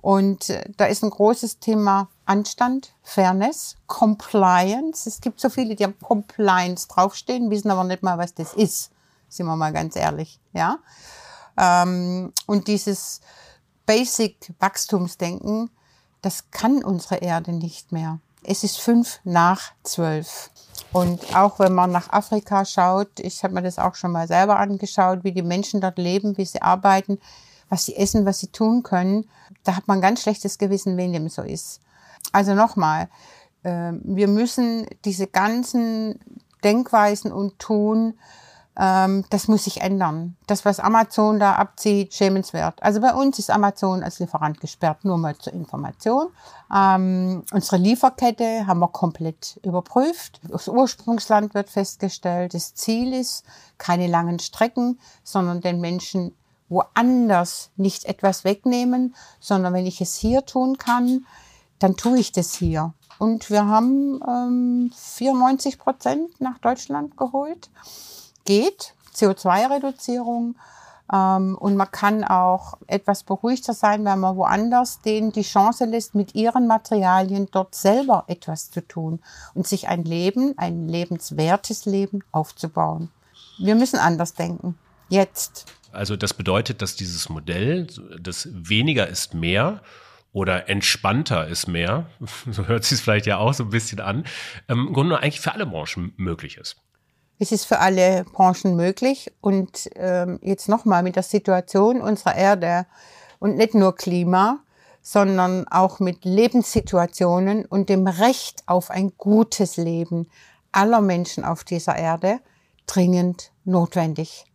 Und 0.01 0.49
äh, 0.49 0.63
da 0.77 0.85
ist 0.85 1.03
ein 1.03 1.09
großes 1.09 1.59
Thema 1.59 2.07
Anstand, 2.25 2.93
Fairness, 3.03 3.75
Compliance. 3.87 5.07
Es 5.07 5.21
gibt 5.21 5.39
so 5.39 5.49
viele, 5.49 5.75
die 5.75 5.83
haben 5.83 5.99
Compliance 6.01 6.87
draufstehen, 6.87 7.51
wissen 7.51 7.71
aber 7.71 7.83
nicht 7.83 8.03
mal, 8.03 8.17
was 8.17 8.33
das 8.33 8.53
ist 8.53 8.91
sind 9.29 9.45
wir 9.45 9.55
mal 9.55 9.73
ganz 9.73 9.95
ehrlich, 9.95 10.39
ja. 10.53 10.79
Ähm, 11.57 12.33
und 12.45 12.67
dieses 12.67 13.21
Basic 13.85 14.53
Wachstumsdenken, 14.59 15.69
das 16.21 16.51
kann 16.51 16.83
unsere 16.83 17.17
Erde 17.17 17.53
nicht 17.53 17.91
mehr. 17.91 18.19
Es 18.43 18.63
ist 18.63 18.79
fünf 18.79 19.19
nach 19.23 19.71
zwölf. 19.83 20.51
Und 20.93 21.35
auch 21.35 21.59
wenn 21.59 21.73
man 21.73 21.91
nach 21.91 22.09
Afrika 22.11 22.63
schaut, 22.65 23.19
ich 23.19 23.43
habe 23.43 23.53
mir 23.53 23.61
das 23.61 23.79
auch 23.79 23.95
schon 23.95 24.11
mal 24.11 24.27
selber 24.27 24.57
angeschaut, 24.59 25.23
wie 25.23 25.31
die 25.31 25.41
Menschen 25.41 25.81
dort 25.81 25.97
leben, 25.97 26.37
wie 26.37 26.45
sie 26.45 26.61
arbeiten, 26.61 27.19
was 27.69 27.85
sie 27.85 27.95
essen, 27.95 28.25
was 28.25 28.39
sie 28.39 28.47
tun 28.47 28.83
können, 28.83 29.29
da 29.63 29.75
hat 29.75 29.87
man 29.87 30.01
ganz 30.01 30.21
schlechtes 30.21 30.57
Gewissen, 30.57 30.95
wenn 30.97 31.13
dem 31.13 31.29
so 31.29 31.41
ist. 31.41 31.81
Also 32.31 32.53
nochmal, 32.53 33.09
äh, 33.63 33.91
wir 34.03 34.27
müssen 34.27 34.87
diese 35.05 35.27
ganzen 35.27 36.19
Denkweisen 36.63 37.31
und 37.31 37.59
Tun 37.59 38.17
ähm, 38.79 39.25
das 39.31 39.47
muss 39.47 39.63
sich 39.63 39.81
ändern. 39.81 40.37
Das, 40.45 40.63
was 40.63 40.79
Amazon 40.79 41.39
da 41.39 41.53
abzieht, 41.53 42.13
schämenswert. 42.13 42.81
Also 42.83 43.01
bei 43.01 43.13
uns 43.13 43.39
ist 43.39 43.49
Amazon 43.49 44.03
als 44.03 44.19
Lieferant 44.19 44.59
gesperrt, 44.59 45.03
nur 45.03 45.17
mal 45.17 45.35
zur 45.37 45.53
Information. 45.53 46.27
Ähm, 46.73 47.43
unsere 47.51 47.77
Lieferkette 47.77 48.67
haben 48.67 48.79
wir 48.79 48.89
komplett 48.89 49.59
überprüft. 49.63 50.39
Das 50.43 50.67
Ursprungsland 50.67 51.55
wird 51.55 51.69
festgestellt. 51.69 52.53
Das 52.53 52.75
Ziel 52.75 53.13
ist 53.13 53.43
keine 53.79 54.07
langen 54.07 54.37
Strecken, 54.37 54.99
sondern 55.23 55.61
den 55.61 55.81
Menschen 55.81 56.35
woanders 56.69 57.71
nicht 57.77 58.05
etwas 58.05 58.43
wegnehmen, 58.43 59.15
sondern 59.39 59.73
wenn 59.73 59.87
ich 59.87 60.01
es 60.01 60.15
hier 60.15 60.45
tun 60.45 60.77
kann, 60.77 61.25
dann 61.79 61.95
tue 61.95 62.19
ich 62.19 62.31
das 62.31 62.53
hier. 62.53 62.93
Und 63.17 63.49
wir 63.49 63.65
haben 63.65 64.19
ähm, 64.27 64.91
94 64.95 65.79
Prozent 65.79 66.39
nach 66.39 66.59
Deutschland 66.59 67.17
geholt 67.17 67.71
geht, 68.47 68.95
CO2-Reduzierung. 69.13 70.55
Ähm, 71.13 71.55
und 71.55 71.75
man 71.77 71.91
kann 71.91 72.23
auch 72.23 72.79
etwas 72.87 73.23
beruhigter 73.23 73.73
sein, 73.73 74.03
wenn 74.05 74.19
man 74.19 74.35
woanders 74.35 75.01
denen 75.01 75.31
die 75.31 75.43
Chance 75.43 75.85
lässt, 75.85 76.15
mit 76.15 76.33
ihren 76.33 76.67
Materialien 76.67 77.47
dort 77.51 77.75
selber 77.75 78.23
etwas 78.27 78.71
zu 78.71 78.81
tun 78.81 79.19
und 79.53 79.67
sich 79.67 79.87
ein 79.87 80.03
Leben, 80.03 80.57
ein 80.57 80.87
lebenswertes 80.87 81.85
Leben 81.85 82.23
aufzubauen. 82.31 83.11
Wir 83.59 83.75
müssen 83.75 83.99
anders 83.99 84.33
denken. 84.33 84.77
Jetzt. 85.09 85.65
Also 85.91 86.15
das 86.15 86.33
bedeutet, 86.33 86.81
dass 86.81 86.95
dieses 86.95 87.29
Modell, 87.29 87.87
das 88.19 88.49
weniger 88.51 89.07
ist 89.07 89.33
mehr, 89.33 89.81
oder 90.33 90.69
entspannter 90.69 91.47
ist 91.47 91.67
mehr, 91.67 92.09
so 92.51 92.67
hört 92.67 92.83
sich 92.83 92.99
es 92.99 93.01
vielleicht 93.01 93.25
ja 93.25 93.37
auch 93.37 93.53
so 93.53 93.63
ein 93.63 93.69
bisschen 93.69 93.99
an, 93.99 94.25
ähm, 94.67 94.87
im 94.87 94.93
Grunde 94.93 95.17
eigentlich 95.17 95.39
für 95.39 95.53
alle 95.53 95.65
Branchen 95.65 96.13
möglich 96.17 96.57
ist. 96.57 96.75
Es 97.39 97.51
ist 97.51 97.65
für 97.65 97.79
alle 97.79 98.23
Branchen 98.23 98.75
möglich. 98.75 99.31
Und 99.41 99.89
ähm, 99.95 100.39
jetzt 100.41 100.69
nochmal 100.69 101.03
mit 101.03 101.15
der 101.15 101.23
Situation 101.23 102.01
unserer 102.01 102.35
Erde 102.35 102.85
und 103.39 103.57
nicht 103.57 103.75
nur 103.75 103.95
Klima, 103.95 104.59
sondern 105.01 105.67
auch 105.67 105.99
mit 105.99 106.25
Lebenssituationen 106.25 107.65
und 107.65 107.89
dem 107.89 108.07
Recht 108.07 108.63
auf 108.65 108.91
ein 108.91 109.13
gutes 109.17 109.77
Leben 109.77 110.29
aller 110.71 111.01
Menschen 111.01 111.45
auf 111.45 111.63
dieser 111.63 111.95
Erde 111.95 112.39
dringend 112.87 113.51
notwendig. 113.63 114.45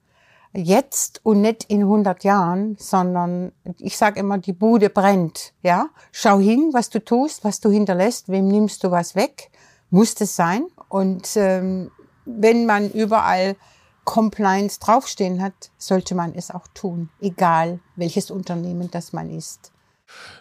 Jetzt 0.54 1.20
und 1.22 1.40
nicht 1.40 1.64
in 1.64 1.80
100 1.80 2.24
Jahren, 2.24 2.76
sondern 2.78 3.52
ich 3.78 3.96
sage 3.96 4.20
immer, 4.20 4.36
die 4.36 4.52
Bude 4.52 4.90
brennt. 4.90 5.54
Ja, 5.62 5.88
schau 6.10 6.38
hin, 6.38 6.70
was 6.74 6.90
du 6.90 7.02
tust, 7.02 7.44
was 7.44 7.60
du 7.60 7.70
hinterlässt, 7.70 8.28
wem 8.28 8.48
nimmst 8.48 8.84
du 8.84 8.90
was 8.90 9.14
weg, 9.14 9.50
muss 9.88 10.14
das 10.14 10.36
sein. 10.36 10.66
Und 10.90 11.30
ähm, 11.36 11.90
wenn 12.24 12.66
man 12.66 12.90
überall 12.90 13.56
Compliance 14.04 14.80
draufstehen 14.80 15.40
hat, 15.42 15.70
sollte 15.78 16.14
man 16.14 16.34
es 16.34 16.50
auch 16.50 16.66
tun, 16.74 17.08
egal 17.20 17.80
welches 17.96 18.30
Unternehmen 18.30 18.90
das 18.90 19.12
man 19.12 19.30
ist. 19.30 19.72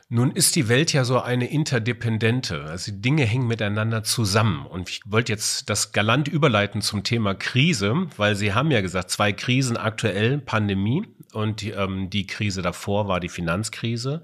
Nun 0.10 0.32
ist 0.32 0.56
die 0.58 0.67
Welt 0.67 0.91
ja 0.91 1.06
so 1.06 1.22
eine 1.22 1.50
interdependente. 1.50 2.65
Also 2.65 2.91
die 2.91 3.02
Dinge 3.02 3.24
hängen 3.24 3.48
miteinander 3.48 4.04
zusammen. 4.04 4.65
Und 4.65 4.89
ich 4.89 5.02
wollte 5.06 5.32
jetzt 5.32 5.70
das 5.70 5.94
galant 5.94 6.28
überleiten 6.28 6.82
zum 6.82 7.04
Thema 7.04 7.34
Krise, 7.34 8.08
weil 8.17 8.36
Sie 8.36 8.54
haben 8.54 8.72
ja 8.72 8.82
gesagt, 8.82 9.10
zwei 9.10 9.32
Krisen 9.32 9.78
aktuell, 9.78 10.39
Pandemie 10.39 11.08
und 11.32 11.62
die, 11.62 11.72
ähm, 11.72 12.10
die 12.10 12.28
Krise 12.28 12.62
davor 12.62 13.08
war 13.08 13.22
die 13.22 13.30
Finanzkrise 13.30 14.22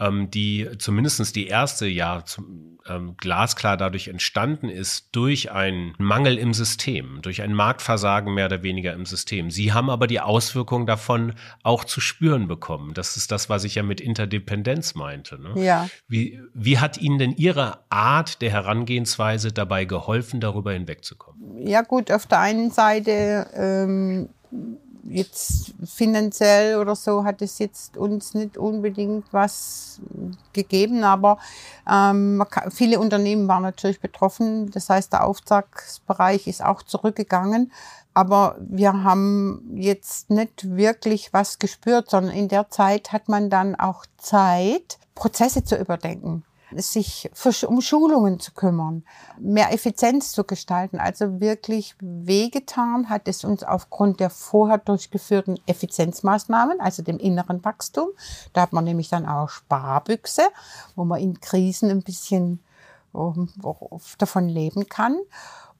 ähm, 0.00 0.30
die 0.30 0.68
zumindestens 0.78 1.32
die 1.32 1.46
erste 1.46 1.86
ja 1.86 2.24
zum, 2.24 2.78
ähm, 2.88 3.16
glasklar 3.18 3.76
dadurch 3.76 4.08
entstanden 4.08 4.68
ist 4.68 5.08
durch 5.12 5.52
einen 5.52 5.94
Mangel 5.98 6.38
im 6.38 6.54
System, 6.54 7.18
durch 7.22 7.42
ein 7.42 7.52
Marktversagen 7.52 8.34
mehr 8.34 8.46
oder 8.46 8.62
weniger 8.62 8.94
im 8.94 9.04
System. 9.04 9.50
Sie 9.50 9.72
haben 9.72 9.90
aber 9.90 10.06
die 10.06 10.20
Auswirkungen 10.20 10.86
davon 10.86 11.34
auch 11.62 11.84
zu 11.84 12.00
spüren 12.00 12.48
bekommen. 12.48 12.94
Das 12.94 13.16
ist 13.16 13.30
das, 13.30 13.50
was 13.50 13.64
ich 13.64 13.74
ja 13.74 13.82
mit 13.82 14.00
Interdependenz 14.00 14.94
meinte. 14.94 15.38
Ne? 15.38 15.62
Ja. 15.62 15.88
Wie, 16.08 16.40
wie 16.54 16.78
hat 16.78 16.98
Ihnen 16.98 17.18
denn 17.18 17.32
Ihre 17.32 17.78
Art 17.90 18.40
der 18.40 18.50
Herangehensweise 18.50 19.52
dabei 19.52 19.84
geholfen, 19.84 20.40
darüber 20.40 20.72
hinwegzukommen? 20.72 21.66
Ja 21.66 21.82
gut, 21.82 22.10
auf 22.10 22.26
der 22.26 22.40
einen 22.40 22.70
Seite 22.70 23.46
ähm 23.54 24.30
jetzt 25.04 25.72
finanziell 25.84 26.76
oder 26.76 26.94
so 26.94 27.24
hat 27.24 27.42
es 27.42 27.58
jetzt 27.58 27.96
uns 27.96 28.34
nicht 28.34 28.58
unbedingt 28.58 29.24
was 29.32 30.00
gegeben, 30.52 31.04
aber 31.04 31.38
ähm, 31.90 32.44
viele 32.70 32.98
Unternehmen 33.00 33.48
waren 33.48 33.62
natürlich 33.62 34.00
betroffen. 34.00 34.70
Das 34.70 34.88
heißt, 34.88 35.12
der 35.12 35.24
Auftragsbereich 35.24 36.46
ist 36.46 36.64
auch 36.64 36.82
zurückgegangen. 36.82 37.72
Aber 38.12 38.56
wir 38.58 39.04
haben 39.04 39.70
jetzt 39.76 40.30
nicht 40.30 40.76
wirklich 40.76 41.32
was 41.32 41.58
gespürt, 41.58 42.10
sondern 42.10 42.34
in 42.34 42.48
der 42.48 42.68
Zeit 42.68 43.12
hat 43.12 43.28
man 43.28 43.50
dann 43.50 43.76
auch 43.76 44.04
Zeit, 44.18 44.98
Prozesse 45.14 45.64
zu 45.64 45.76
überdenken 45.76 46.44
sich 46.76 47.30
um 47.66 47.80
Schulungen 47.80 48.40
zu 48.40 48.52
kümmern, 48.52 49.04
mehr 49.38 49.72
Effizienz 49.72 50.32
zu 50.32 50.44
gestalten. 50.44 50.98
Also 50.98 51.40
wirklich 51.40 51.94
wehgetan 52.00 53.08
hat 53.08 53.28
es 53.28 53.44
uns 53.44 53.62
aufgrund 53.62 54.20
der 54.20 54.30
vorher 54.30 54.78
durchgeführten 54.78 55.58
Effizienzmaßnahmen, 55.66 56.80
also 56.80 57.02
dem 57.02 57.18
inneren 57.18 57.64
Wachstum. 57.64 58.08
Da 58.52 58.62
hat 58.62 58.72
man 58.72 58.84
nämlich 58.84 59.08
dann 59.08 59.26
auch 59.26 59.48
Sparbüchse, 59.48 60.42
wo 60.96 61.04
man 61.04 61.20
in 61.20 61.40
Krisen 61.40 61.90
ein 61.90 62.02
bisschen 62.02 62.60
ähm, 63.14 63.48
davon 64.18 64.48
leben 64.48 64.88
kann. 64.88 65.18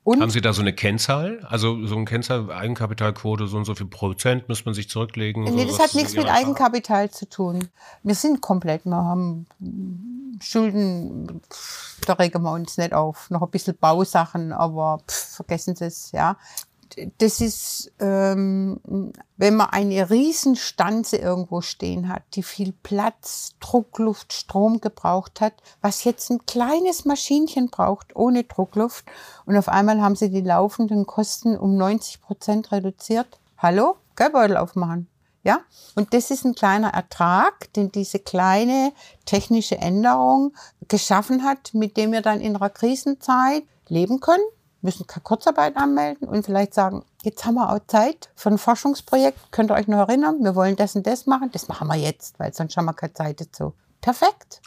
Und 0.03 0.23
Haben 0.23 0.31
Sie 0.31 0.41
da 0.41 0.55
so 0.55 0.63
eine 0.63 0.73
Kennzahl? 0.73 1.47
Also 1.47 1.85
so 1.87 1.95
eine 1.95 2.07
Kennzahl, 2.07 2.51
Eigenkapitalquote, 2.51 3.47
so 3.47 3.59
und 3.59 3.67
so 3.67 3.75
viel 3.75 3.87
Prozent 3.87 4.49
muss 4.49 4.65
man 4.65 4.73
sich 4.73 4.89
zurücklegen? 4.89 5.45
Nee, 5.45 5.67
das 5.67 5.79
hat 5.79 5.95
nichts 5.95 6.15
mit 6.15 6.27
Eigenkapital 6.27 7.11
zu 7.11 7.29
tun. 7.29 7.69
Wir 8.03 8.15
sind 8.15 8.41
komplett, 8.41 8.87
wir 8.87 8.97
haben 8.97 9.47
Schulden, 10.41 11.43
da 12.07 12.15
regen 12.15 12.43
wir 12.43 12.53
uns 12.53 12.79
nicht 12.79 12.95
auf. 12.95 13.29
Noch 13.29 13.43
ein 13.43 13.51
bisschen 13.51 13.77
Bausachen, 13.77 14.53
aber 14.53 15.01
pff, 15.07 15.37
vergessen 15.37 15.77
Sie 15.77 15.85
es, 15.85 16.13
ja. 16.13 16.37
Das 17.19 17.41
ist, 17.41 17.93
ähm, 18.01 18.81
wenn 19.37 19.57
man 19.57 19.71
eine 19.71 20.11
Riesenstanze 20.11 21.17
irgendwo 21.17 21.61
stehen 21.61 22.09
hat, 22.09 22.23
die 22.35 22.43
viel 22.43 22.73
Platz, 22.83 23.55
Druckluft, 23.61 24.33
Strom 24.33 24.81
gebraucht 24.81 25.41
hat, 25.41 25.55
was 25.81 26.05
jetzt 26.05 26.31
ein 26.31 26.45
kleines 26.47 27.05
Maschinchen 27.05 27.71
braucht, 27.71 28.17
ohne 28.17 28.45
Druckluft. 28.45 29.05
Und 29.47 29.57
auf 29.57 29.69
einmal 29.69 30.01
haben 30.01 30.17
sie 30.17 30.31
die 30.31 30.41
laufenden 30.41 31.07
Kosten 31.07 31.57
um 31.57 31.77
90 31.77 32.21
Prozent 32.21 32.73
reduziert. 32.73 33.39
Hallo? 33.59 33.97
Geldbeutel 34.17 34.57
aufmachen. 34.57 35.09
Ja, 35.43 35.61
und 35.95 36.13
das 36.13 36.31
ist 36.31 36.45
ein 36.45 36.55
kleiner 36.55 36.93
Ertrag, 36.93 37.73
den 37.73 37.91
diese 37.91 38.19
kleine 38.19 38.93
technische 39.25 39.79
Änderung 39.79 40.53
geschaffen 40.89 41.45
hat, 41.45 41.73
mit 41.73 41.97
dem 41.97 42.13
wir 42.13 42.21
dann 42.21 42.43
in 42.43 42.57
einer 42.57 42.69
Krisenzeit 42.69 43.63
leben 43.89 44.21
können, 44.21 44.45
müssen 44.83 45.07
keine 45.07 45.23
Kurzarbeit 45.23 45.77
anmelden 45.77 46.29
und 46.29 46.45
vielleicht 46.45 46.75
sagen, 46.75 47.05
jetzt 47.23 47.45
haben 47.45 47.55
wir 47.55 47.73
auch 47.73 47.81
Zeit 47.87 48.31
für 48.35 48.51
ein 48.51 48.59
Forschungsprojekt, 48.59 49.53
könnt 49.53 49.71
ihr 49.71 49.75
euch 49.75 49.89
noch 49.89 50.09
erinnern, 50.09 50.43
wir 50.43 50.55
wollen 50.55 50.77
das 50.77 50.97
und 50.97 51.07
das 51.07 51.27
machen, 51.27 51.51
das 51.53 51.69
machen 51.69 51.89
wir 51.89 51.97
jetzt, 51.97 52.39
weil 52.39 52.53
sonst 52.53 52.77
haben 52.77 52.87
wir 52.87 52.95
keine 52.95 53.13
Zeit 53.13 53.41
dazu. 53.41 53.75
Perfekt. 54.01 54.61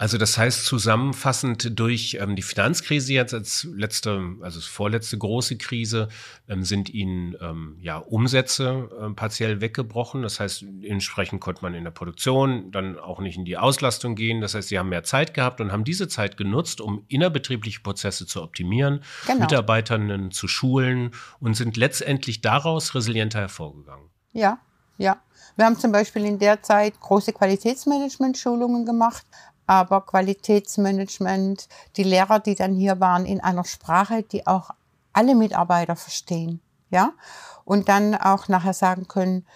Also 0.00 0.16
das 0.16 0.38
heißt 0.38 0.64
zusammenfassend 0.64 1.76
durch 1.76 2.18
ähm, 2.20 2.36
die 2.36 2.42
Finanzkrise 2.42 3.12
jetzt 3.14 3.34
als 3.34 3.66
letzte, 3.74 4.36
also 4.42 4.60
vorletzte 4.60 5.18
große 5.18 5.58
Krise, 5.58 6.08
ähm, 6.48 6.62
sind 6.62 6.88
ihnen 6.88 7.34
ähm, 7.40 7.76
ja 7.80 7.98
Umsätze 7.98 8.88
äh, 9.02 9.10
partiell 9.14 9.60
weggebrochen. 9.60 10.22
Das 10.22 10.38
heißt, 10.38 10.64
entsprechend 10.82 11.40
konnte 11.40 11.62
man 11.62 11.74
in 11.74 11.82
der 11.82 11.90
Produktion 11.90 12.70
dann 12.70 12.96
auch 12.96 13.18
nicht 13.18 13.36
in 13.38 13.44
die 13.44 13.56
Auslastung 13.56 14.14
gehen. 14.14 14.40
Das 14.40 14.54
heißt, 14.54 14.68
sie 14.68 14.78
haben 14.78 14.88
mehr 14.88 15.02
Zeit 15.02 15.34
gehabt 15.34 15.60
und 15.60 15.72
haben 15.72 15.82
diese 15.82 16.06
Zeit 16.06 16.36
genutzt, 16.36 16.80
um 16.80 17.04
innerbetriebliche 17.08 17.80
Prozesse 17.80 18.24
zu 18.24 18.40
optimieren, 18.40 19.00
genau. 19.26 19.40
Mitarbeitern 19.40 20.30
zu 20.30 20.46
schulen 20.46 21.10
und 21.40 21.54
sind 21.54 21.76
letztendlich 21.76 22.40
daraus 22.40 22.94
resilienter 22.94 23.40
hervorgegangen. 23.40 24.10
Ja, 24.32 24.60
ja. 24.96 25.20
Wir 25.58 25.64
haben 25.64 25.76
zum 25.76 25.90
Beispiel 25.90 26.24
in 26.24 26.38
der 26.38 26.62
Zeit 26.62 27.00
große 27.00 27.32
Qualitätsmanagement-Schulungen 27.32 28.86
gemacht, 28.86 29.26
aber 29.66 30.02
Qualitätsmanagement, 30.02 31.68
die 31.96 32.04
Lehrer, 32.04 32.38
die 32.38 32.54
dann 32.54 32.76
hier 32.76 33.00
waren, 33.00 33.26
in 33.26 33.40
einer 33.40 33.64
Sprache, 33.64 34.22
die 34.22 34.46
auch 34.46 34.70
alle 35.12 35.34
Mitarbeiter 35.34 35.96
verstehen, 35.96 36.60
ja, 36.90 37.10
und 37.64 37.88
dann 37.88 38.14
auch 38.14 38.46
nachher 38.46 38.72
sagen 38.72 39.08
können, 39.08 39.48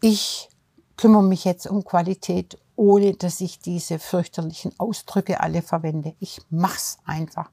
ich 0.00 0.48
kümmere 0.96 1.24
mich 1.24 1.44
jetzt 1.44 1.66
um 1.66 1.82
Qualität, 1.82 2.56
ohne 2.76 3.14
dass 3.14 3.40
ich 3.40 3.58
diese 3.58 3.98
fürchterlichen 3.98 4.78
Ausdrücke 4.78 5.40
alle 5.40 5.62
verwende. 5.62 6.14
Ich 6.20 6.40
mach's 6.50 6.98
einfach. 7.04 7.50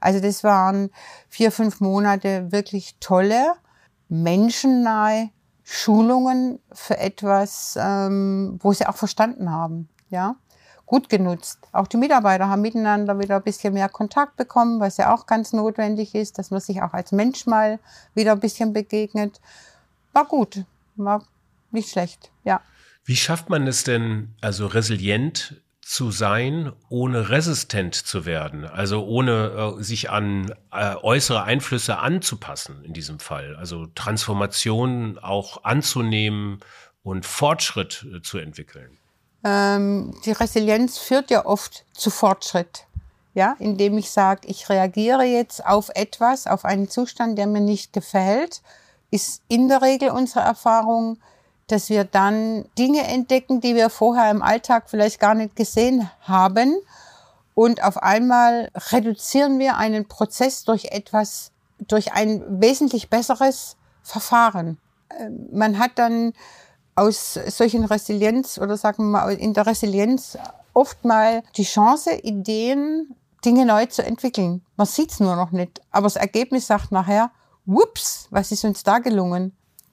Also 0.00 0.20
das 0.20 0.42
waren 0.42 0.88
vier, 1.28 1.52
fünf 1.52 1.80
Monate 1.80 2.50
wirklich 2.50 2.96
tolle, 2.98 3.52
menschennahe 4.08 5.28
Schulungen 5.64 6.58
für 6.72 6.98
etwas, 6.98 7.78
ähm, 7.80 8.58
wo 8.62 8.72
sie 8.72 8.86
auch 8.86 8.96
verstanden 8.96 9.50
haben. 9.50 9.88
Ja, 10.10 10.36
gut 10.86 11.08
genutzt. 11.08 11.58
Auch 11.72 11.86
die 11.86 11.96
Mitarbeiter 11.96 12.48
haben 12.48 12.62
miteinander 12.62 13.18
wieder 13.18 13.36
ein 13.36 13.42
bisschen 13.42 13.74
mehr 13.74 13.88
Kontakt 13.88 14.36
bekommen, 14.36 14.80
was 14.80 14.96
ja 14.96 15.14
auch 15.14 15.26
ganz 15.26 15.52
notwendig 15.52 16.14
ist, 16.14 16.38
dass 16.38 16.50
man 16.50 16.60
sich 16.60 16.82
auch 16.82 16.92
als 16.92 17.12
Mensch 17.12 17.46
mal 17.46 17.78
wieder 18.14 18.32
ein 18.32 18.40
bisschen 18.40 18.72
begegnet. 18.72 19.40
War 20.12 20.26
gut, 20.26 20.64
war 20.96 21.24
nicht 21.70 21.90
schlecht, 21.90 22.30
ja. 22.44 22.60
Wie 23.04 23.16
schafft 23.16 23.48
man 23.48 23.66
es 23.66 23.84
denn, 23.84 24.34
also 24.40 24.66
resilient 24.66 25.60
zu 25.92 26.10
sein, 26.10 26.72
ohne 26.88 27.28
resistent 27.28 27.94
zu 27.94 28.24
werden, 28.24 28.64
also 28.64 29.04
ohne 29.04 29.76
äh, 29.78 29.82
sich 29.82 30.08
an 30.08 30.54
äh, 30.72 30.94
äußere 30.96 31.42
Einflüsse 31.42 31.98
anzupassen 31.98 32.82
in 32.82 32.94
diesem 32.94 33.18
Fall, 33.18 33.56
also 33.56 33.86
Transformation 33.94 35.18
auch 35.18 35.64
anzunehmen 35.64 36.60
und 37.02 37.26
Fortschritt 37.26 38.06
äh, 38.10 38.22
zu 38.22 38.38
entwickeln? 38.38 38.96
ähm, 39.44 40.14
die 40.24 40.32
Resilienz 40.32 40.98
führt 40.98 41.30
ja 41.30 41.44
oft 41.44 41.84
zu 41.92 42.10
Fortschritt. 42.10 42.86
Ja, 43.34 43.56
indem 43.58 43.96
ich 43.96 44.10
sage, 44.10 44.46
ich 44.46 44.68
reagiere 44.68 45.24
jetzt 45.24 45.64
auf 45.64 45.90
etwas, 45.94 46.46
auf 46.46 46.66
einen 46.66 46.90
Zustand, 46.90 47.38
der 47.38 47.46
mir 47.46 47.62
nicht 47.62 47.94
gefällt, 47.94 48.60
ist 49.10 49.42
in 49.48 49.68
der 49.68 49.80
Regel 49.80 50.10
unsere 50.10 50.40
Erfahrung, 50.40 51.18
dass 51.66 51.88
wir 51.88 52.04
dann 52.04 52.64
Dinge 52.78 53.02
entdecken, 53.06 53.60
die 53.60 53.74
wir 53.74 53.90
vorher 53.90 54.30
im 54.30 54.42
Alltag 54.42 54.90
vielleicht 54.90 55.20
gar 55.20 55.34
nicht 55.34 55.56
gesehen 55.56 56.10
haben. 56.20 56.76
Und 57.54 57.82
auf 57.82 58.02
einmal 58.02 58.70
reduzieren 58.90 59.58
wir 59.58 59.76
einen 59.76 60.08
Prozess 60.08 60.64
durch 60.64 60.86
etwas, 60.86 61.52
durch 61.78 62.12
ein 62.12 62.42
wesentlich 62.60 63.10
besseres 63.10 63.76
Verfahren. 64.02 64.78
Ähm, 65.18 65.48
man 65.52 65.78
hat 65.78 65.92
dann 65.96 66.32
aus 66.94 67.34
solchen 67.34 67.84
Resilienz 67.84 68.58
oder 68.58 68.76
sagen 68.76 69.04
wir 69.04 69.20
mal 69.20 69.34
in 69.34 69.54
der 69.54 69.66
Resilienz 69.66 70.36
oft 70.74 71.04
mal 71.04 71.42
die 71.56 71.64
Chance, 71.64 72.14
Ideen, 72.22 73.14
Dinge 73.44 73.66
neu 73.66 73.86
zu 73.86 74.04
entwickeln. 74.04 74.62
Man 74.76 74.86
sieht's 74.86 75.20
nur 75.20 75.36
noch 75.36 75.50
nicht. 75.50 75.80
Aber 75.90 76.04
das 76.04 76.16
Ergebnis 76.16 76.66
sagt 76.66 76.92
nachher, 76.92 77.30
whoops, 77.64 78.28
was 78.30 78.52
ist 78.52 78.64
uns 78.64 78.82
da 78.82 78.98
gelungen? 78.98 79.52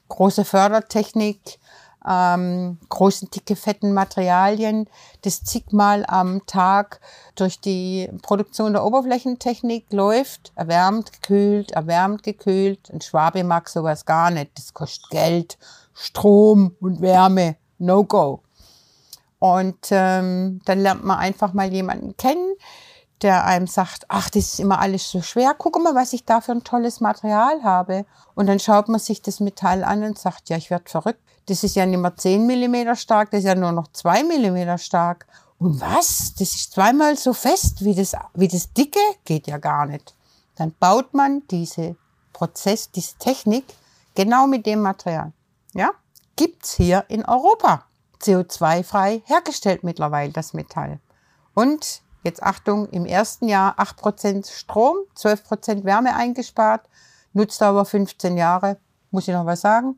Große 0.10 0.44
Fördertechnik, 0.44 1.60
ähm, 2.08 2.78
großen, 2.90 3.30
dicke, 3.30 3.56
fetten 3.56 3.94
Materialien, 3.94 4.88
das 5.22 5.44
zigmal 5.44 6.06
am 6.08 6.46
Tag 6.46 7.02
durch 7.36 7.60
die 7.60 8.10
Produktion 8.22 8.74
der 8.74 8.86
Oberflächentechnik 8.86 9.92
läuft, 9.92 10.52
erwärmt, 10.56 11.14
gekühlt, 11.14 11.72
erwärmt, 11.72 12.24
gekühlt. 12.24 12.90
Ein 12.92 13.02
Schwabe 13.02 13.44
mag 13.44 13.70
sowas 13.70 14.06
gar 14.06 14.32
nicht, 14.32 14.52
das 14.58 14.74
kostet 14.74 15.10
Geld 15.10 15.58
Strom 15.94 16.76
und 16.80 17.02
Wärme, 17.02 17.58
no 17.78 18.04
go. 18.04 18.42
Und 19.40 19.88
ähm, 19.92 20.62
dann 20.66 20.80
lernt 20.80 21.04
man 21.04 21.20
einfach 21.20 21.54
mal 21.54 21.72
jemanden 21.72 22.16
kennen, 22.18 22.56
der 23.22 23.46
einem 23.46 23.68
sagt, 23.68 24.06
ach, 24.08 24.30
das 24.30 24.54
ist 24.54 24.60
immer 24.60 24.80
alles 24.80 25.10
so 25.10 25.22
schwer. 25.22 25.54
Guck 25.58 25.82
mal, 25.82 25.96
was 25.96 26.14
ich 26.14 26.26
da 26.26 26.42
für 26.42 26.54
ein 26.54 26.64
tolles 26.64 27.02
Material 27.02 27.64
habe. 27.64 28.06
Und 28.36 28.48
dann 28.48 28.60
schaut 28.60 28.88
man 28.88 29.00
sich 29.00 29.22
das 29.22 29.40
Metall 29.40 29.84
an 29.84 30.04
und 30.04 30.18
sagt, 30.18 30.50
ja, 30.50 30.58
ich 30.58 30.70
werde 30.70 30.90
verrückt. 30.90 31.22
Das 31.48 31.64
ist 31.64 31.76
ja 31.76 31.86
nicht 31.86 32.00
mehr 32.00 32.16
10 32.16 32.46
Millimeter 32.46 32.96
stark, 32.96 33.32
das 33.32 33.40
ist 33.40 33.46
ja 33.46 33.56
nur 33.56 33.72
noch 33.72 33.88
2 33.92 34.24
Millimeter 34.24 34.78
stark. 34.78 35.26
Und 35.58 35.82
was? 35.82 36.34
Das 36.38 36.56
ist 36.56 36.72
zweimal 36.72 37.18
so 37.18 37.34
fest 37.34 37.84
wie 37.84 37.96
das, 37.96 38.16
wie 38.34 38.48
das 38.48 38.72
dicke? 38.72 39.00
Geht 39.26 39.48
ja 39.48 39.58
gar 39.58 39.86
nicht. 39.86 40.16
Dann 40.56 40.74
baut 40.80 41.14
man 41.14 41.44
diese 41.50 41.96
Prozess, 42.34 42.92
diese 42.92 43.18
Technik 43.18 43.66
genau 44.16 44.48
mit 44.48 44.66
dem 44.66 44.82
Material. 44.82 45.34
Ja, 45.74 45.92
gibt's 46.36 46.74
hier 46.74 47.06
in 47.10 47.26
Europa. 47.26 47.86
CO2-frei 48.22 49.22
hergestellt 49.26 49.84
mittlerweile 49.84 50.32
das 50.32 50.54
Metall. 50.54 51.00
Und 51.54 52.02
jetzt 52.24 52.44
Achtung, 52.44 52.90
im 52.90 53.06
ersten 53.06 53.48
Jahr 53.48 53.80
8% 53.80 54.52
Strom, 54.52 54.98
12% 55.16 55.84
Wärme 55.84 56.16
eingespart, 56.16 56.88
nutzt 57.34 57.62
aber 57.62 57.86
15 57.86 58.38
Jahre. 58.38 58.78
Muss 59.12 59.28
ich 59.28 59.34
noch 59.34 59.46
was 59.46 59.62
sagen? 59.62 59.98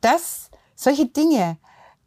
Das, 0.00 0.50
solche 0.74 1.06
Dinge 1.06 1.58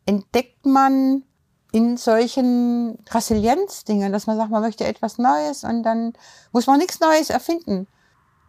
entdeckt 0.05 0.65
man 0.65 1.23
in 1.71 1.97
solchen 1.97 2.97
Resilienzdingen, 3.09 4.11
dass 4.11 4.27
man 4.27 4.37
sagt, 4.37 4.51
man 4.51 4.61
möchte 4.61 4.85
etwas 4.85 5.17
Neues 5.17 5.63
und 5.63 5.83
dann 5.83 6.13
muss 6.51 6.67
man 6.67 6.79
nichts 6.79 6.99
Neues 6.99 7.29
erfinden. 7.29 7.87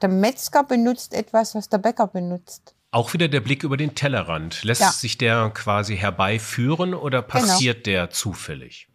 Der 0.01 0.09
Metzger 0.09 0.65
benutzt 0.65 1.15
etwas, 1.15 1.55
was 1.55 1.69
der 1.69 1.79
Bäcker 1.79 2.09
benutzt. 2.09 2.75
Auch 2.91 3.13
wieder 3.15 3.29
der 3.29 3.41
Blick 3.41 3.63
über 3.63 3.77
den 3.77 3.95
Tellerrand. 3.95 4.65
Lässt 4.65 4.81
ja. 4.81 4.91
sich 4.91 5.17
der 5.17 5.51
quasi 5.55 5.97
herbeiführen 5.97 6.95
oder 6.95 7.23
genau. 7.23 7.33
passiert 7.33 7.85
genau. 7.85 7.99
der 8.01 8.11
zufällig? 8.11 8.89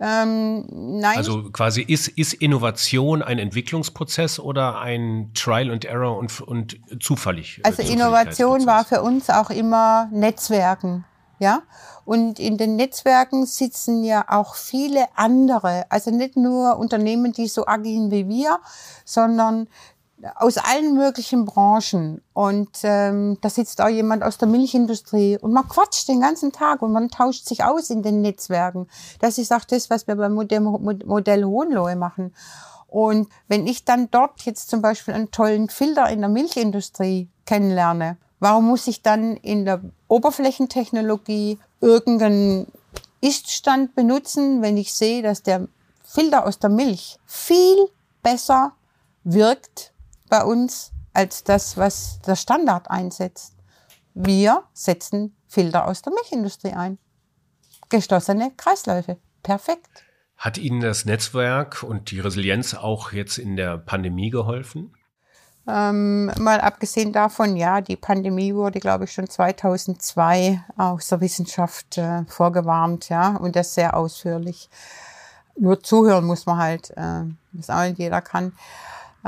Ähm, 0.00 0.64
nein. 1.00 1.16
Also 1.16 1.50
quasi 1.50 1.82
ist, 1.82 2.08
ist 2.08 2.34
Innovation 2.34 3.22
ein 3.22 3.38
Entwicklungsprozess 3.38 4.38
oder 4.38 4.80
ein 4.80 5.32
Trial 5.34 5.70
and 5.70 5.84
Error 5.84 6.16
und, 6.16 6.40
und 6.40 6.80
zufällig? 7.00 7.58
Äh, 7.58 7.68
also 7.68 7.82
Innovation 7.82 8.66
war 8.66 8.84
für 8.84 9.02
uns 9.02 9.28
auch 9.28 9.50
immer 9.50 10.08
Netzwerken. 10.12 11.04
Ja, 11.40 11.62
und 12.04 12.40
in 12.40 12.58
den 12.58 12.74
Netzwerken 12.74 13.46
sitzen 13.46 14.02
ja 14.02 14.24
auch 14.26 14.56
viele 14.56 15.06
andere, 15.14 15.86
also 15.88 16.10
nicht 16.10 16.36
nur 16.36 16.76
Unternehmen, 16.78 17.32
die 17.32 17.46
so 17.46 17.64
agieren 17.64 18.10
wie 18.10 18.26
wir, 18.28 18.58
sondern 19.04 19.68
aus 20.34 20.56
allen 20.56 20.94
möglichen 20.94 21.44
Branchen. 21.44 22.22
Und 22.32 22.70
ähm, 22.82 23.38
da 23.40 23.50
sitzt 23.50 23.80
auch 23.80 23.88
jemand 23.88 24.22
aus 24.22 24.38
der 24.38 24.48
Milchindustrie 24.48 25.38
und 25.38 25.52
man 25.52 25.68
quatscht 25.68 26.08
den 26.08 26.20
ganzen 26.20 26.52
Tag 26.52 26.82
und 26.82 26.92
man 26.92 27.08
tauscht 27.08 27.46
sich 27.46 27.64
aus 27.64 27.90
in 27.90 28.02
den 28.02 28.22
Netzwerken. 28.22 28.88
Das 29.20 29.38
ist 29.38 29.52
auch 29.52 29.64
das, 29.64 29.90
was 29.90 30.06
wir 30.06 30.16
beim 30.16 30.34
Modell, 30.34 30.60
Modell 30.60 31.44
Hohenlohe 31.44 31.96
machen. 31.96 32.34
Und 32.88 33.28
wenn 33.48 33.66
ich 33.66 33.84
dann 33.84 34.10
dort 34.10 34.42
jetzt 34.42 34.70
zum 34.70 34.82
Beispiel 34.82 35.14
einen 35.14 35.30
tollen 35.30 35.68
Filter 35.68 36.08
in 36.08 36.20
der 36.20 36.30
Milchindustrie 36.30 37.28
kennenlerne, 37.44 38.16
warum 38.40 38.66
muss 38.66 38.86
ich 38.86 39.02
dann 39.02 39.36
in 39.36 39.64
der 39.64 39.82
Oberflächentechnologie 40.08 41.58
irgendeinen 41.80 42.66
Iststand 43.20 43.94
benutzen, 43.94 44.62
wenn 44.62 44.76
ich 44.76 44.94
sehe, 44.94 45.22
dass 45.22 45.42
der 45.42 45.68
Filter 46.02 46.46
aus 46.46 46.58
der 46.58 46.70
Milch 46.70 47.18
viel 47.26 47.76
besser 48.22 48.72
wirkt 49.24 49.92
bei 50.28 50.44
uns 50.44 50.92
als 51.12 51.44
das, 51.44 51.76
was 51.76 52.20
der 52.20 52.36
Standard 52.36 52.90
einsetzt. 52.90 53.54
Wir 54.14 54.64
setzen 54.72 55.36
Filter 55.46 55.86
aus 55.86 56.02
der 56.02 56.12
Milchindustrie 56.12 56.72
ein. 56.72 56.98
Geschlossene 57.88 58.52
Kreisläufe. 58.56 59.16
Perfekt. 59.42 60.04
Hat 60.36 60.58
Ihnen 60.58 60.80
das 60.80 61.04
Netzwerk 61.04 61.82
und 61.82 62.10
die 62.10 62.20
Resilienz 62.20 62.74
auch 62.74 63.12
jetzt 63.12 63.38
in 63.38 63.56
der 63.56 63.78
Pandemie 63.78 64.30
geholfen? 64.30 64.94
Ähm, 65.66 66.26
mal 66.38 66.60
abgesehen 66.60 67.12
davon, 67.12 67.56
ja, 67.56 67.82
die 67.82 67.96
Pandemie 67.96 68.54
wurde, 68.54 68.80
glaube 68.80 69.04
ich, 69.04 69.12
schon 69.12 69.28
2002 69.28 70.64
aus 70.78 71.08
der 71.08 71.20
Wissenschaft 71.20 71.98
äh, 71.98 72.24
vorgewarnt, 72.26 73.10
ja, 73.10 73.36
und 73.36 73.54
das 73.54 73.74
sehr 73.74 73.94
ausführlich. 73.94 74.70
Nur 75.58 75.82
zuhören 75.82 76.24
muss 76.24 76.46
man 76.46 76.56
halt, 76.56 76.90
äh, 76.96 77.24
was 77.52 77.68
auch 77.68 77.82
nicht 77.82 77.98
jeder 77.98 78.22
kann. 78.22 78.52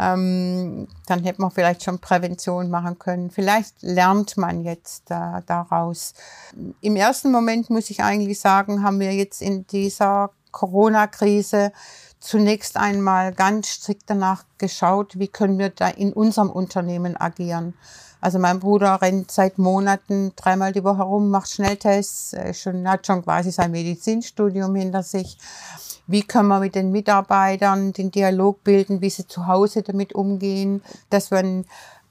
Ähm, 0.00 0.88
dann 1.06 1.22
hätte 1.24 1.42
man 1.42 1.50
vielleicht 1.50 1.84
schon 1.84 1.98
Prävention 1.98 2.70
machen 2.70 2.98
können. 2.98 3.30
Vielleicht 3.30 3.82
lernt 3.82 4.38
man 4.38 4.64
jetzt 4.64 5.10
äh, 5.10 5.42
daraus. 5.44 6.14
Im 6.80 6.96
ersten 6.96 7.30
Moment 7.30 7.68
muss 7.68 7.90
ich 7.90 8.02
eigentlich 8.02 8.40
sagen, 8.40 8.82
haben 8.82 8.98
wir 8.98 9.12
jetzt 9.12 9.42
in 9.42 9.66
dieser 9.66 10.30
Corona-Krise 10.52 11.72
zunächst 12.18 12.78
einmal 12.78 13.32
ganz 13.32 13.68
strikt 13.68 14.04
danach 14.08 14.44
geschaut, 14.56 15.18
wie 15.18 15.28
können 15.28 15.58
wir 15.58 15.68
da 15.68 15.88
in 15.88 16.14
unserem 16.14 16.50
Unternehmen 16.50 17.16
agieren. 17.18 17.74
Also 18.22 18.38
mein 18.38 18.60
Bruder 18.60 19.00
rennt 19.00 19.30
seit 19.30 19.58
Monaten 19.58 20.32
dreimal 20.36 20.72
die 20.72 20.84
Woche 20.84 21.02
rum, 21.02 21.30
macht 21.30 21.50
Schnelltests, 21.50 22.36
schon, 22.52 22.88
hat 22.88 23.06
schon 23.06 23.22
quasi 23.22 23.50
sein 23.50 23.70
Medizinstudium 23.70 24.74
hinter 24.74 25.02
sich. 25.02 25.38
Wie 26.10 26.22
können 26.22 26.48
wir 26.48 26.60
mit 26.60 26.74
den 26.74 26.90
Mitarbeitern 26.90 27.92
den 27.92 28.10
Dialog 28.10 28.64
bilden, 28.64 29.00
wie 29.00 29.10
sie 29.10 29.26
zu 29.26 29.46
Hause 29.46 29.82
damit 29.82 30.12
umgehen, 30.12 30.82
dass 31.08 31.30
man 31.30 31.64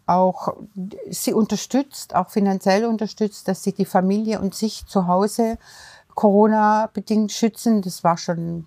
auch 0.06 0.56
sie 1.10 1.34
unterstützt, 1.34 2.16
auch 2.16 2.30
finanziell 2.30 2.86
unterstützt, 2.86 3.48
dass 3.48 3.62
sie 3.62 3.74
die 3.74 3.86
Familie 3.86 4.40
und 4.40 4.56
sich 4.56 4.86
zu 4.88 5.08
Hause 5.08 5.58
Corona-bedingt 6.16 7.32
schützen. 7.32 7.82
Das 7.82 8.04
war 8.04 8.18
schon 8.18 8.66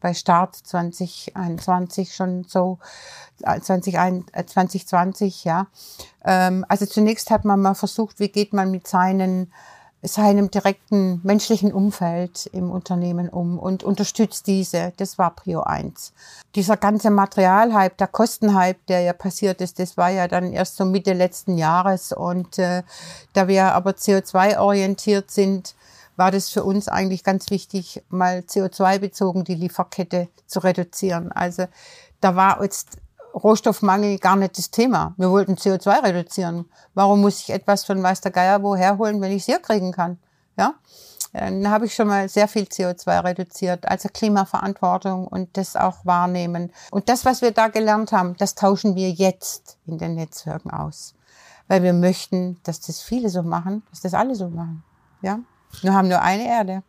bei 0.00 0.12
Start 0.12 0.56
2021 0.56 2.14
schon 2.14 2.44
so, 2.44 2.78
2020, 3.42 5.46
äh, 5.46 5.48
ja. 5.48 5.66
Ähm, 6.24 6.64
also 6.68 6.86
zunächst 6.86 7.30
hat 7.30 7.44
man 7.44 7.62
mal 7.62 7.74
versucht, 7.74 8.20
wie 8.20 8.28
geht 8.28 8.52
man 8.52 8.70
mit 8.70 8.86
seinen 8.86 9.52
seinem 10.02 10.50
direkten 10.50 11.20
menschlichen 11.24 11.72
Umfeld 11.72 12.46
im 12.52 12.70
Unternehmen 12.70 13.28
um 13.28 13.58
und 13.58 13.82
unterstützt 13.82 14.46
diese. 14.46 14.92
Das 14.98 15.18
war 15.18 15.34
Prio 15.34 15.62
1. 15.62 16.12
Dieser 16.54 16.76
ganze 16.76 17.10
Materialhype, 17.10 17.96
der 17.98 18.06
Kostenhype, 18.06 18.78
der 18.88 19.00
ja 19.00 19.12
passiert 19.12 19.60
ist, 19.60 19.78
das 19.78 19.96
war 19.96 20.10
ja 20.10 20.28
dann 20.28 20.52
erst 20.52 20.76
so 20.76 20.84
Mitte 20.84 21.12
letzten 21.12 21.58
Jahres. 21.58 22.12
Und 22.12 22.58
äh, 22.58 22.82
da 23.32 23.48
wir 23.48 23.72
aber 23.74 23.92
CO2-orientiert 23.92 25.30
sind, 25.30 25.74
war 26.16 26.30
das 26.30 26.50
für 26.50 26.64
uns 26.64 26.88
eigentlich 26.88 27.24
ganz 27.24 27.50
wichtig, 27.50 28.02
mal 28.08 28.38
CO2-bezogen 28.40 29.44
die 29.44 29.54
Lieferkette 29.54 30.28
zu 30.46 30.60
reduzieren. 30.60 31.30
Also 31.32 31.66
da 32.20 32.36
war 32.36 32.62
jetzt 32.62 32.98
Rohstoffmangel 33.36 34.18
gar 34.18 34.36
nicht 34.36 34.56
das 34.56 34.70
Thema. 34.70 35.14
Wir 35.18 35.30
wollten 35.30 35.54
CO2 35.54 36.02
reduzieren. 36.02 36.66
Warum 36.94 37.20
muss 37.20 37.40
ich 37.40 37.50
etwas 37.50 37.84
von 37.84 38.02
weiß 38.02 38.22
der 38.22 38.32
Geier 38.32 38.62
wo 38.62 38.76
herholen, 38.76 39.20
wenn 39.20 39.30
ich 39.30 39.42
es 39.42 39.46
hier 39.46 39.58
kriegen 39.58 39.92
kann? 39.92 40.18
Ja, 40.56 40.74
dann 41.34 41.68
habe 41.68 41.84
ich 41.84 41.94
schon 41.94 42.08
mal 42.08 42.30
sehr 42.30 42.48
viel 42.48 42.64
CO2 42.64 43.24
reduziert. 43.24 43.86
Also 43.86 44.08
Klimaverantwortung 44.08 45.28
und 45.28 45.56
das 45.58 45.76
auch 45.76 46.04
wahrnehmen. 46.04 46.72
Und 46.90 47.10
das, 47.10 47.26
was 47.26 47.42
wir 47.42 47.50
da 47.50 47.68
gelernt 47.68 48.12
haben, 48.12 48.36
das 48.38 48.54
tauschen 48.54 48.96
wir 48.96 49.10
jetzt 49.10 49.76
in 49.86 49.98
den 49.98 50.14
Netzwerken 50.14 50.70
aus. 50.70 51.14
Weil 51.68 51.82
wir 51.82 51.92
möchten, 51.92 52.58
dass 52.62 52.80
das 52.80 53.02
viele 53.02 53.28
so 53.28 53.42
machen, 53.42 53.82
dass 53.90 54.00
das 54.00 54.14
alle 54.14 54.34
so 54.34 54.48
machen. 54.48 54.82
Ja, 55.20 55.40
wir 55.82 55.92
haben 55.92 56.08
nur 56.08 56.22
eine 56.22 56.46
Erde. 56.46 56.82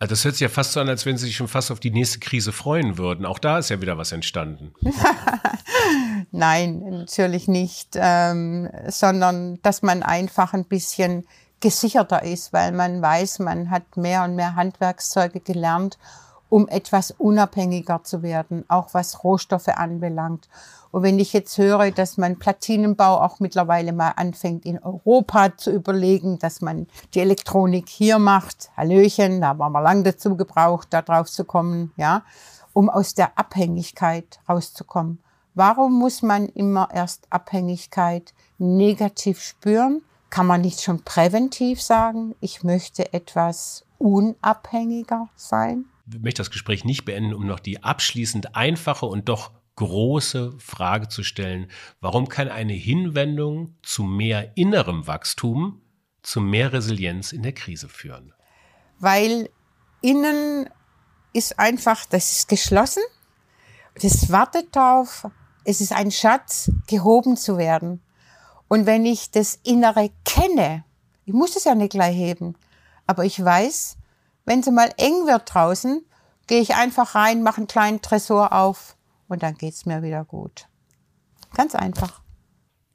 Also 0.00 0.12
das 0.12 0.24
hört 0.24 0.34
sich 0.34 0.42
ja 0.42 0.48
fast 0.48 0.72
so 0.72 0.80
an, 0.80 0.88
als 0.88 1.06
wenn 1.06 1.18
Sie 1.18 1.26
sich 1.26 1.36
schon 1.36 1.48
fast 1.48 1.70
auf 1.72 1.80
die 1.80 1.90
nächste 1.90 2.20
Krise 2.20 2.52
freuen 2.52 2.98
würden. 2.98 3.26
Auch 3.26 3.38
da 3.38 3.58
ist 3.58 3.70
ja 3.70 3.80
wieder 3.80 3.98
was 3.98 4.12
entstanden. 4.12 4.72
Nein, 6.30 6.84
natürlich 6.90 7.48
nicht, 7.48 7.90
ähm, 7.94 8.70
sondern 8.88 9.60
dass 9.62 9.82
man 9.82 10.02
einfach 10.04 10.54
ein 10.54 10.64
bisschen 10.64 11.26
gesicherter 11.60 12.22
ist, 12.22 12.52
weil 12.52 12.70
man 12.70 13.02
weiß, 13.02 13.40
man 13.40 13.70
hat 13.70 13.96
mehr 13.96 14.22
und 14.22 14.36
mehr 14.36 14.54
Handwerkszeuge 14.54 15.40
gelernt, 15.40 15.98
um 16.48 16.68
etwas 16.68 17.10
unabhängiger 17.10 18.02
zu 18.04 18.22
werden, 18.22 18.64
auch 18.68 18.94
was 18.94 19.22
Rohstoffe 19.24 19.68
anbelangt. 19.68 20.48
Und 20.90 21.02
wenn 21.02 21.18
ich 21.18 21.32
jetzt 21.32 21.58
höre, 21.58 21.90
dass 21.90 22.16
man 22.16 22.38
Platinenbau 22.38 23.20
auch 23.20 23.40
mittlerweile 23.40 23.92
mal 23.92 24.12
anfängt 24.16 24.64
in 24.64 24.78
Europa 24.78 25.56
zu 25.56 25.70
überlegen, 25.70 26.38
dass 26.38 26.60
man 26.62 26.86
die 27.14 27.20
Elektronik 27.20 27.88
hier 27.88 28.18
macht, 28.18 28.70
Hallöchen, 28.76 29.40
da 29.40 29.48
haben 29.48 29.72
wir 29.72 29.82
lang 29.82 30.04
dazu 30.04 30.36
gebraucht, 30.36 30.88
da 30.90 31.02
drauf 31.02 31.30
zu 31.30 31.44
kommen, 31.44 31.92
ja, 31.96 32.22
um 32.72 32.88
aus 32.88 33.14
der 33.14 33.38
Abhängigkeit 33.38 34.40
rauszukommen. 34.48 35.18
Warum 35.54 35.98
muss 35.98 36.22
man 36.22 36.46
immer 36.46 36.88
erst 36.92 37.26
Abhängigkeit 37.30 38.32
negativ 38.58 39.40
spüren? 39.40 40.02
Kann 40.30 40.46
man 40.46 40.60
nicht 40.60 40.82
schon 40.82 41.02
präventiv 41.02 41.82
sagen, 41.82 42.34
ich 42.40 42.62
möchte 42.62 43.12
etwas 43.12 43.84
unabhängiger 43.98 45.28
sein? 45.34 45.86
Ich 46.12 46.20
möchte 46.20 46.40
das 46.40 46.50
Gespräch 46.50 46.84
nicht 46.84 47.04
beenden, 47.04 47.34
um 47.34 47.46
noch 47.46 47.60
die 47.60 47.82
abschließend 47.82 48.56
einfache 48.56 49.06
und 49.06 49.28
doch 49.28 49.52
große 49.76 50.58
Frage 50.58 51.08
zu 51.08 51.22
stellen, 51.22 51.70
warum 52.00 52.28
kann 52.28 52.48
eine 52.48 52.72
Hinwendung 52.72 53.76
zu 53.82 54.02
mehr 54.02 54.56
innerem 54.56 55.06
Wachstum 55.06 55.82
zu 56.22 56.40
mehr 56.40 56.72
Resilienz 56.72 57.32
in 57.32 57.42
der 57.42 57.52
Krise 57.52 57.88
führen? 57.88 58.34
Weil 58.98 59.48
innen 60.00 60.68
ist 61.32 61.58
einfach, 61.58 62.06
das 62.06 62.32
ist 62.32 62.48
geschlossen, 62.48 63.02
das 64.02 64.30
wartet 64.30 64.74
darauf, 64.74 65.28
es 65.64 65.80
ist 65.80 65.92
ein 65.92 66.10
Schatz, 66.10 66.70
gehoben 66.88 67.36
zu 67.36 67.56
werden. 67.56 68.02
Und 68.68 68.86
wenn 68.86 69.06
ich 69.06 69.30
das 69.30 69.60
Innere 69.62 70.10
kenne, 70.24 70.84
ich 71.24 71.32
muss 71.32 71.56
es 71.56 71.64
ja 71.64 71.74
nicht 71.74 71.92
gleich 71.92 72.16
heben, 72.16 72.56
aber 73.06 73.24
ich 73.24 73.42
weiß, 73.42 73.96
wenn 74.48 74.60
es 74.60 74.70
mal 74.70 74.90
eng 74.96 75.26
wird 75.26 75.42
draußen, 75.52 76.04
gehe 76.46 76.60
ich 76.60 76.74
einfach 76.74 77.14
rein, 77.14 77.42
mache 77.42 77.58
einen 77.58 77.66
kleinen 77.66 78.00
Tresor 78.00 78.52
auf 78.52 78.96
und 79.28 79.42
dann 79.42 79.54
geht's 79.54 79.84
mir 79.84 80.02
wieder 80.02 80.24
gut. 80.24 80.66
Ganz 81.54 81.74
einfach. 81.74 82.22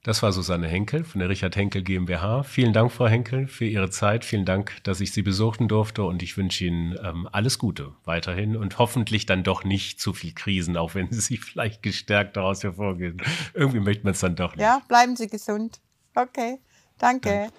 Das 0.01 0.21
war 0.21 0.33
Susanne 0.33 0.67
Henkel 0.67 1.05
von 1.05 1.19
der 1.19 1.29
Richard 1.29 1.55
Henkel 1.55 1.81
GmbH. 1.81 2.43
Vielen 2.43 2.73
Dank, 2.73 2.91
Frau 2.91 3.07
Henkel, 3.07 3.47
für 3.47 3.65
Ihre 3.65 3.89
Zeit. 3.89 4.25
Vielen 4.25 4.43
Dank, 4.43 4.83
dass 4.83 4.99
ich 4.99 5.13
Sie 5.13 5.21
besuchen 5.21 5.69
durfte 5.69 6.03
und 6.03 6.21
ich 6.21 6.35
wünsche 6.35 6.65
Ihnen 6.65 6.97
ähm, 7.01 7.29
alles 7.31 7.57
Gute 7.57 7.93
weiterhin 8.03 8.57
und 8.57 8.79
hoffentlich 8.79 9.25
dann 9.27 9.43
doch 9.43 9.63
nicht 9.63 10.01
zu 10.01 10.11
viel 10.11 10.33
Krisen, 10.33 10.75
auch 10.75 10.95
wenn 10.95 11.07
Sie 11.11 11.37
vielleicht 11.37 11.83
gestärkt 11.83 12.35
daraus 12.35 12.63
hervorgehen. 12.63 13.21
Irgendwie 13.53 13.79
möchte 13.79 14.03
man 14.03 14.11
es 14.11 14.19
dann 14.19 14.35
doch 14.35 14.55
nicht. 14.55 14.63
Ja, 14.63 14.81
bleiben 14.89 15.15
Sie 15.15 15.27
gesund. 15.27 15.79
Okay, 16.15 16.59
danke. 16.97 17.29
danke. 17.29 17.53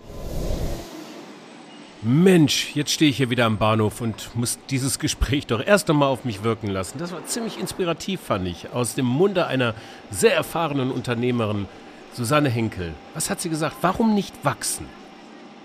Mensch, 2.07 2.77
jetzt 2.77 2.93
stehe 2.93 3.11
ich 3.11 3.17
hier 3.17 3.31
wieder 3.31 3.47
am 3.47 3.57
Bahnhof 3.57 4.03
und 4.03 4.37
muss 4.37 4.59
dieses 4.69 4.99
Gespräch 4.99 5.47
doch 5.47 5.65
erst 5.65 5.89
einmal 5.89 6.11
auf 6.11 6.27
mich 6.27 6.43
wirken 6.43 6.69
lassen. 6.69 6.99
Das 6.99 7.13
war 7.13 7.25
ziemlich 7.25 7.59
inspirativ, 7.59 8.21
fand 8.21 8.47
ich. 8.47 8.71
Aus 8.75 8.95
dem 8.95 9.07
Munde 9.07 9.47
einer 9.47 9.75
sehr 10.11 10.35
erfahrenen 10.35 10.91
Unternehmerin, 10.91 11.67
Susanne 12.13 12.51
Henkel. 12.51 12.93
Was 13.15 13.31
hat 13.31 13.41
sie 13.41 13.49
gesagt? 13.49 13.77
Warum 13.81 14.15
nicht 14.15 14.35
wachsen? 14.45 14.87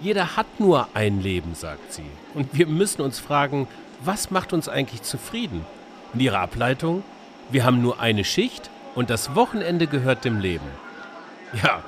Jeder 0.02 0.38
hat 0.38 0.62
nur 0.62 0.88
ein 0.94 1.22
Leben, 1.22 1.56
sagt 1.56 1.92
sie. 1.92 2.06
Und 2.34 2.58
wir 2.58 2.68
müssen 2.68 3.02
uns 3.02 3.20
fragen, 3.20 3.68
was 4.02 4.32
macht 4.32 4.54
uns 4.54 4.70
eigentlich 4.70 5.02
zufrieden? 5.02 5.66
Und 6.14 6.22
ihre 6.22 6.40
Ableitung? 6.40 7.04
Wir 7.52 7.66
haben 7.66 7.82
nur 7.82 8.00
eine 8.00 8.24
Schicht 8.24 8.70
und 8.96 9.10
das 9.10 9.36
Wochenende 9.36 9.88
gehört 9.88 10.24
dem 10.24 10.40
Leben. 10.40 10.68
Ja, 11.64 11.84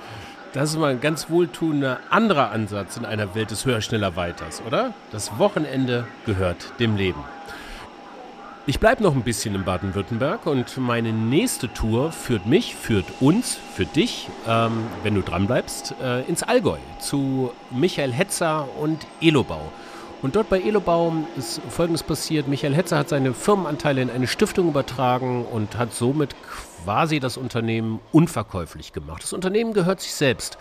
das 0.54 0.72
ist 0.72 0.78
mal 0.78 0.92
ein 0.92 1.02
ganz 1.02 1.30
wohltuender 1.30 2.00
anderer 2.10 2.52
Ansatz 2.52 2.98
in 2.98 3.06
einer 3.06 3.36
Welt 3.36 3.52
des 3.52 3.66
Höher, 3.66 3.82
Schneller, 3.82 4.16
Weiters, 4.16 4.62
oder? 4.66 4.94
Das 5.12 5.38
Wochenende 5.38 6.06
gehört 6.26 6.74
dem 6.80 6.98
Leben. 6.98 7.24
Ich 8.68 8.80
bleibe 8.80 9.02
noch 9.02 9.16
ein 9.16 9.24
bisschen 9.24 9.56
in 9.56 9.64
Baden-Württemberg 9.64 10.46
und 10.46 10.78
meine 10.78 11.12
nächste 11.12 11.74
Tour 11.74 12.12
führt 12.12 12.46
mich, 12.46 12.76
führt 12.76 13.06
uns, 13.20 13.58
für 13.76 13.86
dich, 13.86 14.30
ähm, 14.48 14.86
wenn 15.04 15.16
du 15.16 15.22
dran 15.22 15.48
bleibst, 15.48 15.96
äh, 16.02 16.22
ins 16.24 16.44
Allgäu 16.44 16.78
zu 17.00 17.52
Michael 17.72 18.12
Hetzer 18.12 18.68
und 18.80 19.08
Elobau. 19.20 19.72
Und 20.22 20.36
dort 20.36 20.50
bei 20.50 20.62
Elobau 20.62 21.14
ist 21.36 21.62
Folgendes 21.70 22.04
passiert. 22.04 22.48
Michael 22.48 22.76
Hetzer 22.76 22.98
hat 23.00 23.10
seine 23.10 23.34
Firmenanteile 23.34 24.04
in 24.04 24.10
eine 24.12 24.28
Stiftung 24.28 24.68
übertragen 24.68 25.46
und 25.46 25.78
hat 25.78 25.94
somit 25.94 26.36
quasi 26.84 27.20
das 27.20 27.38
Unternehmen 27.38 28.00
unverkäuflich 28.12 28.94
gemacht. 28.94 29.24
Das 29.24 29.34
Unternehmen 29.34 29.74
gehört 29.74 30.00
sich 30.00 30.14
selbst. 30.14 30.60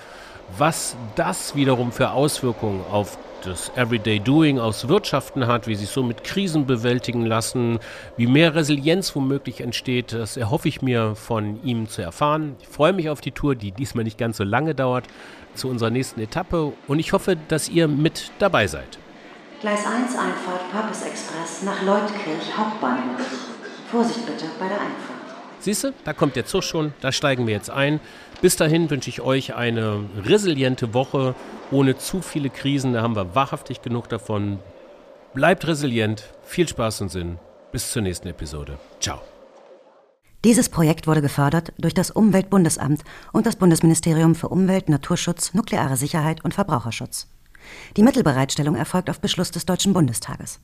Was 0.57 0.97
das 1.15 1.55
wiederum 1.55 1.93
für 1.93 2.11
Auswirkungen 2.11 2.83
auf 2.91 3.19
das 3.45 3.71
Everyday 3.77 4.19
Doing 4.19 4.59
aus 4.59 4.89
Wirtschaften 4.89 5.47
hat, 5.47 5.67
wie 5.67 5.75
sich 5.75 5.89
so 5.91 6.03
mit 6.03 6.25
Krisen 6.25 6.67
bewältigen 6.67 7.25
lassen, 7.25 7.79
wie 8.17 8.27
mehr 8.27 8.55
Resilienz 8.55 9.15
womöglich 9.15 9.61
entsteht. 9.61 10.13
Das 10.13 10.37
erhoffe 10.37 10.69
ich 10.69 10.83
mir 10.83 11.15
von 11.15 11.63
ihm 11.63 11.89
zu 11.89 12.03
erfahren. 12.03 12.57
Ich 12.61 12.69
freue 12.69 12.93
mich 12.93 13.09
auf 13.09 13.21
die 13.21 13.33
Tour, 13.33 13.55
die 13.55 13.73
diesmal 13.73 14.05
nicht 14.05 14.19
ganz 14.19 14.37
so 14.37 14.45
lange 14.45 14.75
dauert, 14.75 15.05
zu 15.55 15.69
unserer 15.69 15.91
nächsten 15.91 16.21
Etappe 16.21 16.73
und 16.87 16.99
ich 16.99 17.13
hoffe, 17.13 17.37
dass 17.49 17.69
ihr 17.69 17.89
mit 17.89 18.31
dabei 18.39 18.67
seid. 18.67 18.99
Gleis 19.61 19.85
1 19.85 20.17
Einfahrt 20.17 20.73
Purpose 20.73 21.05
Express 21.05 21.63
nach 21.65 21.83
Leutkirch 21.83 22.57
Hauptbahnhof. 22.57 23.21
Vorsicht 23.91 24.25
bitte 24.25 24.47
bei 24.59 24.67
der 24.69 24.81
Einfahrt. 24.81 25.21
Siehst 25.59 25.85
du, 25.85 25.93
da 26.05 26.15
kommt 26.15 26.35
der 26.35 26.47
Zug 26.47 26.65
schon, 26.65 26.95
da 27.03 27.13
steigen 27.13 27.47
wir 27.47 27.53
jetzt 27.53 27.69
ein. 27.69 28.01
Bis 28.41 28.57
dahin 28.57 28.89
wünsche 28.89 29.11
ich 29.11 29.21
euch 29.21 29.55
eine 29.55 30.03
resiliente 30.25 30.95
Woche 30.95 31.35
ohne 31.71 31.99
zu 31.99 32.23
viele 32.23 32.49
Krisen. 32.49 32.95
Da 32.95 33.03
haben 33.03 33.15
wir 33.15 33.35
wahrhaftig 33.35 33.83
genug 33.83 34.09
davon. 34.09 34.61
Bleibt 35.35 35.67
resilient, 35.67 36.25
viel 36.43 36.67
Spaß 36.67 37.03
und 37.03 37.11
Sinn. 37.11 37.39
Bis 37.71 37.93
zur 37.93 38.01
nächsten 38.01 38.29
Episode. 38.29 38.79
Ciao. 38.99 39.21
Dieses 40.43 40.71
Projekt 40.71 41.07
wurde 41.07 41.21
gefördert 41.21 41.75
durch 41.77 41.93
das 41.93 42.11
Umweltbundesamt 42.11 43.03
und 43.35 43.45
das 43.45 43.57
Bundesministerium 43.57 44.35
für 44.35 44.49
Umwelt, 44.49 44.89
Naturschutz, 44.89 45.53
nukleare 45.53 45.99
Sicherheit 45.99 46.43
und 46.43 46.55
Verbraucherschutz. 46.55 47.29
Die 47.97 48.03
Mittelbereitstellung 48.03 48.77
erfolgt 48.77 49.11
auf 49.11 49.21
Beschluss 49.21 49.51
des 49.51 49.67
Deutschen 49.67 49.93
Bundestages. 49.93 50.61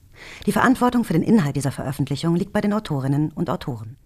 Die 0.46 0.52
Verantwortung 0.52 1.04
für 1.04 1.12
den 1.12 1.22
Inhalt 1.22 1.56
dieser 1.56 1.72
Veröffentlichung 1.72 2.36
liegt 2.36 2.52
bei 2.52 2.60
den 2.60 2.72
Autorinnen 2.72 3.32
und 3.32 3.50
Autoren. 3.50 3.96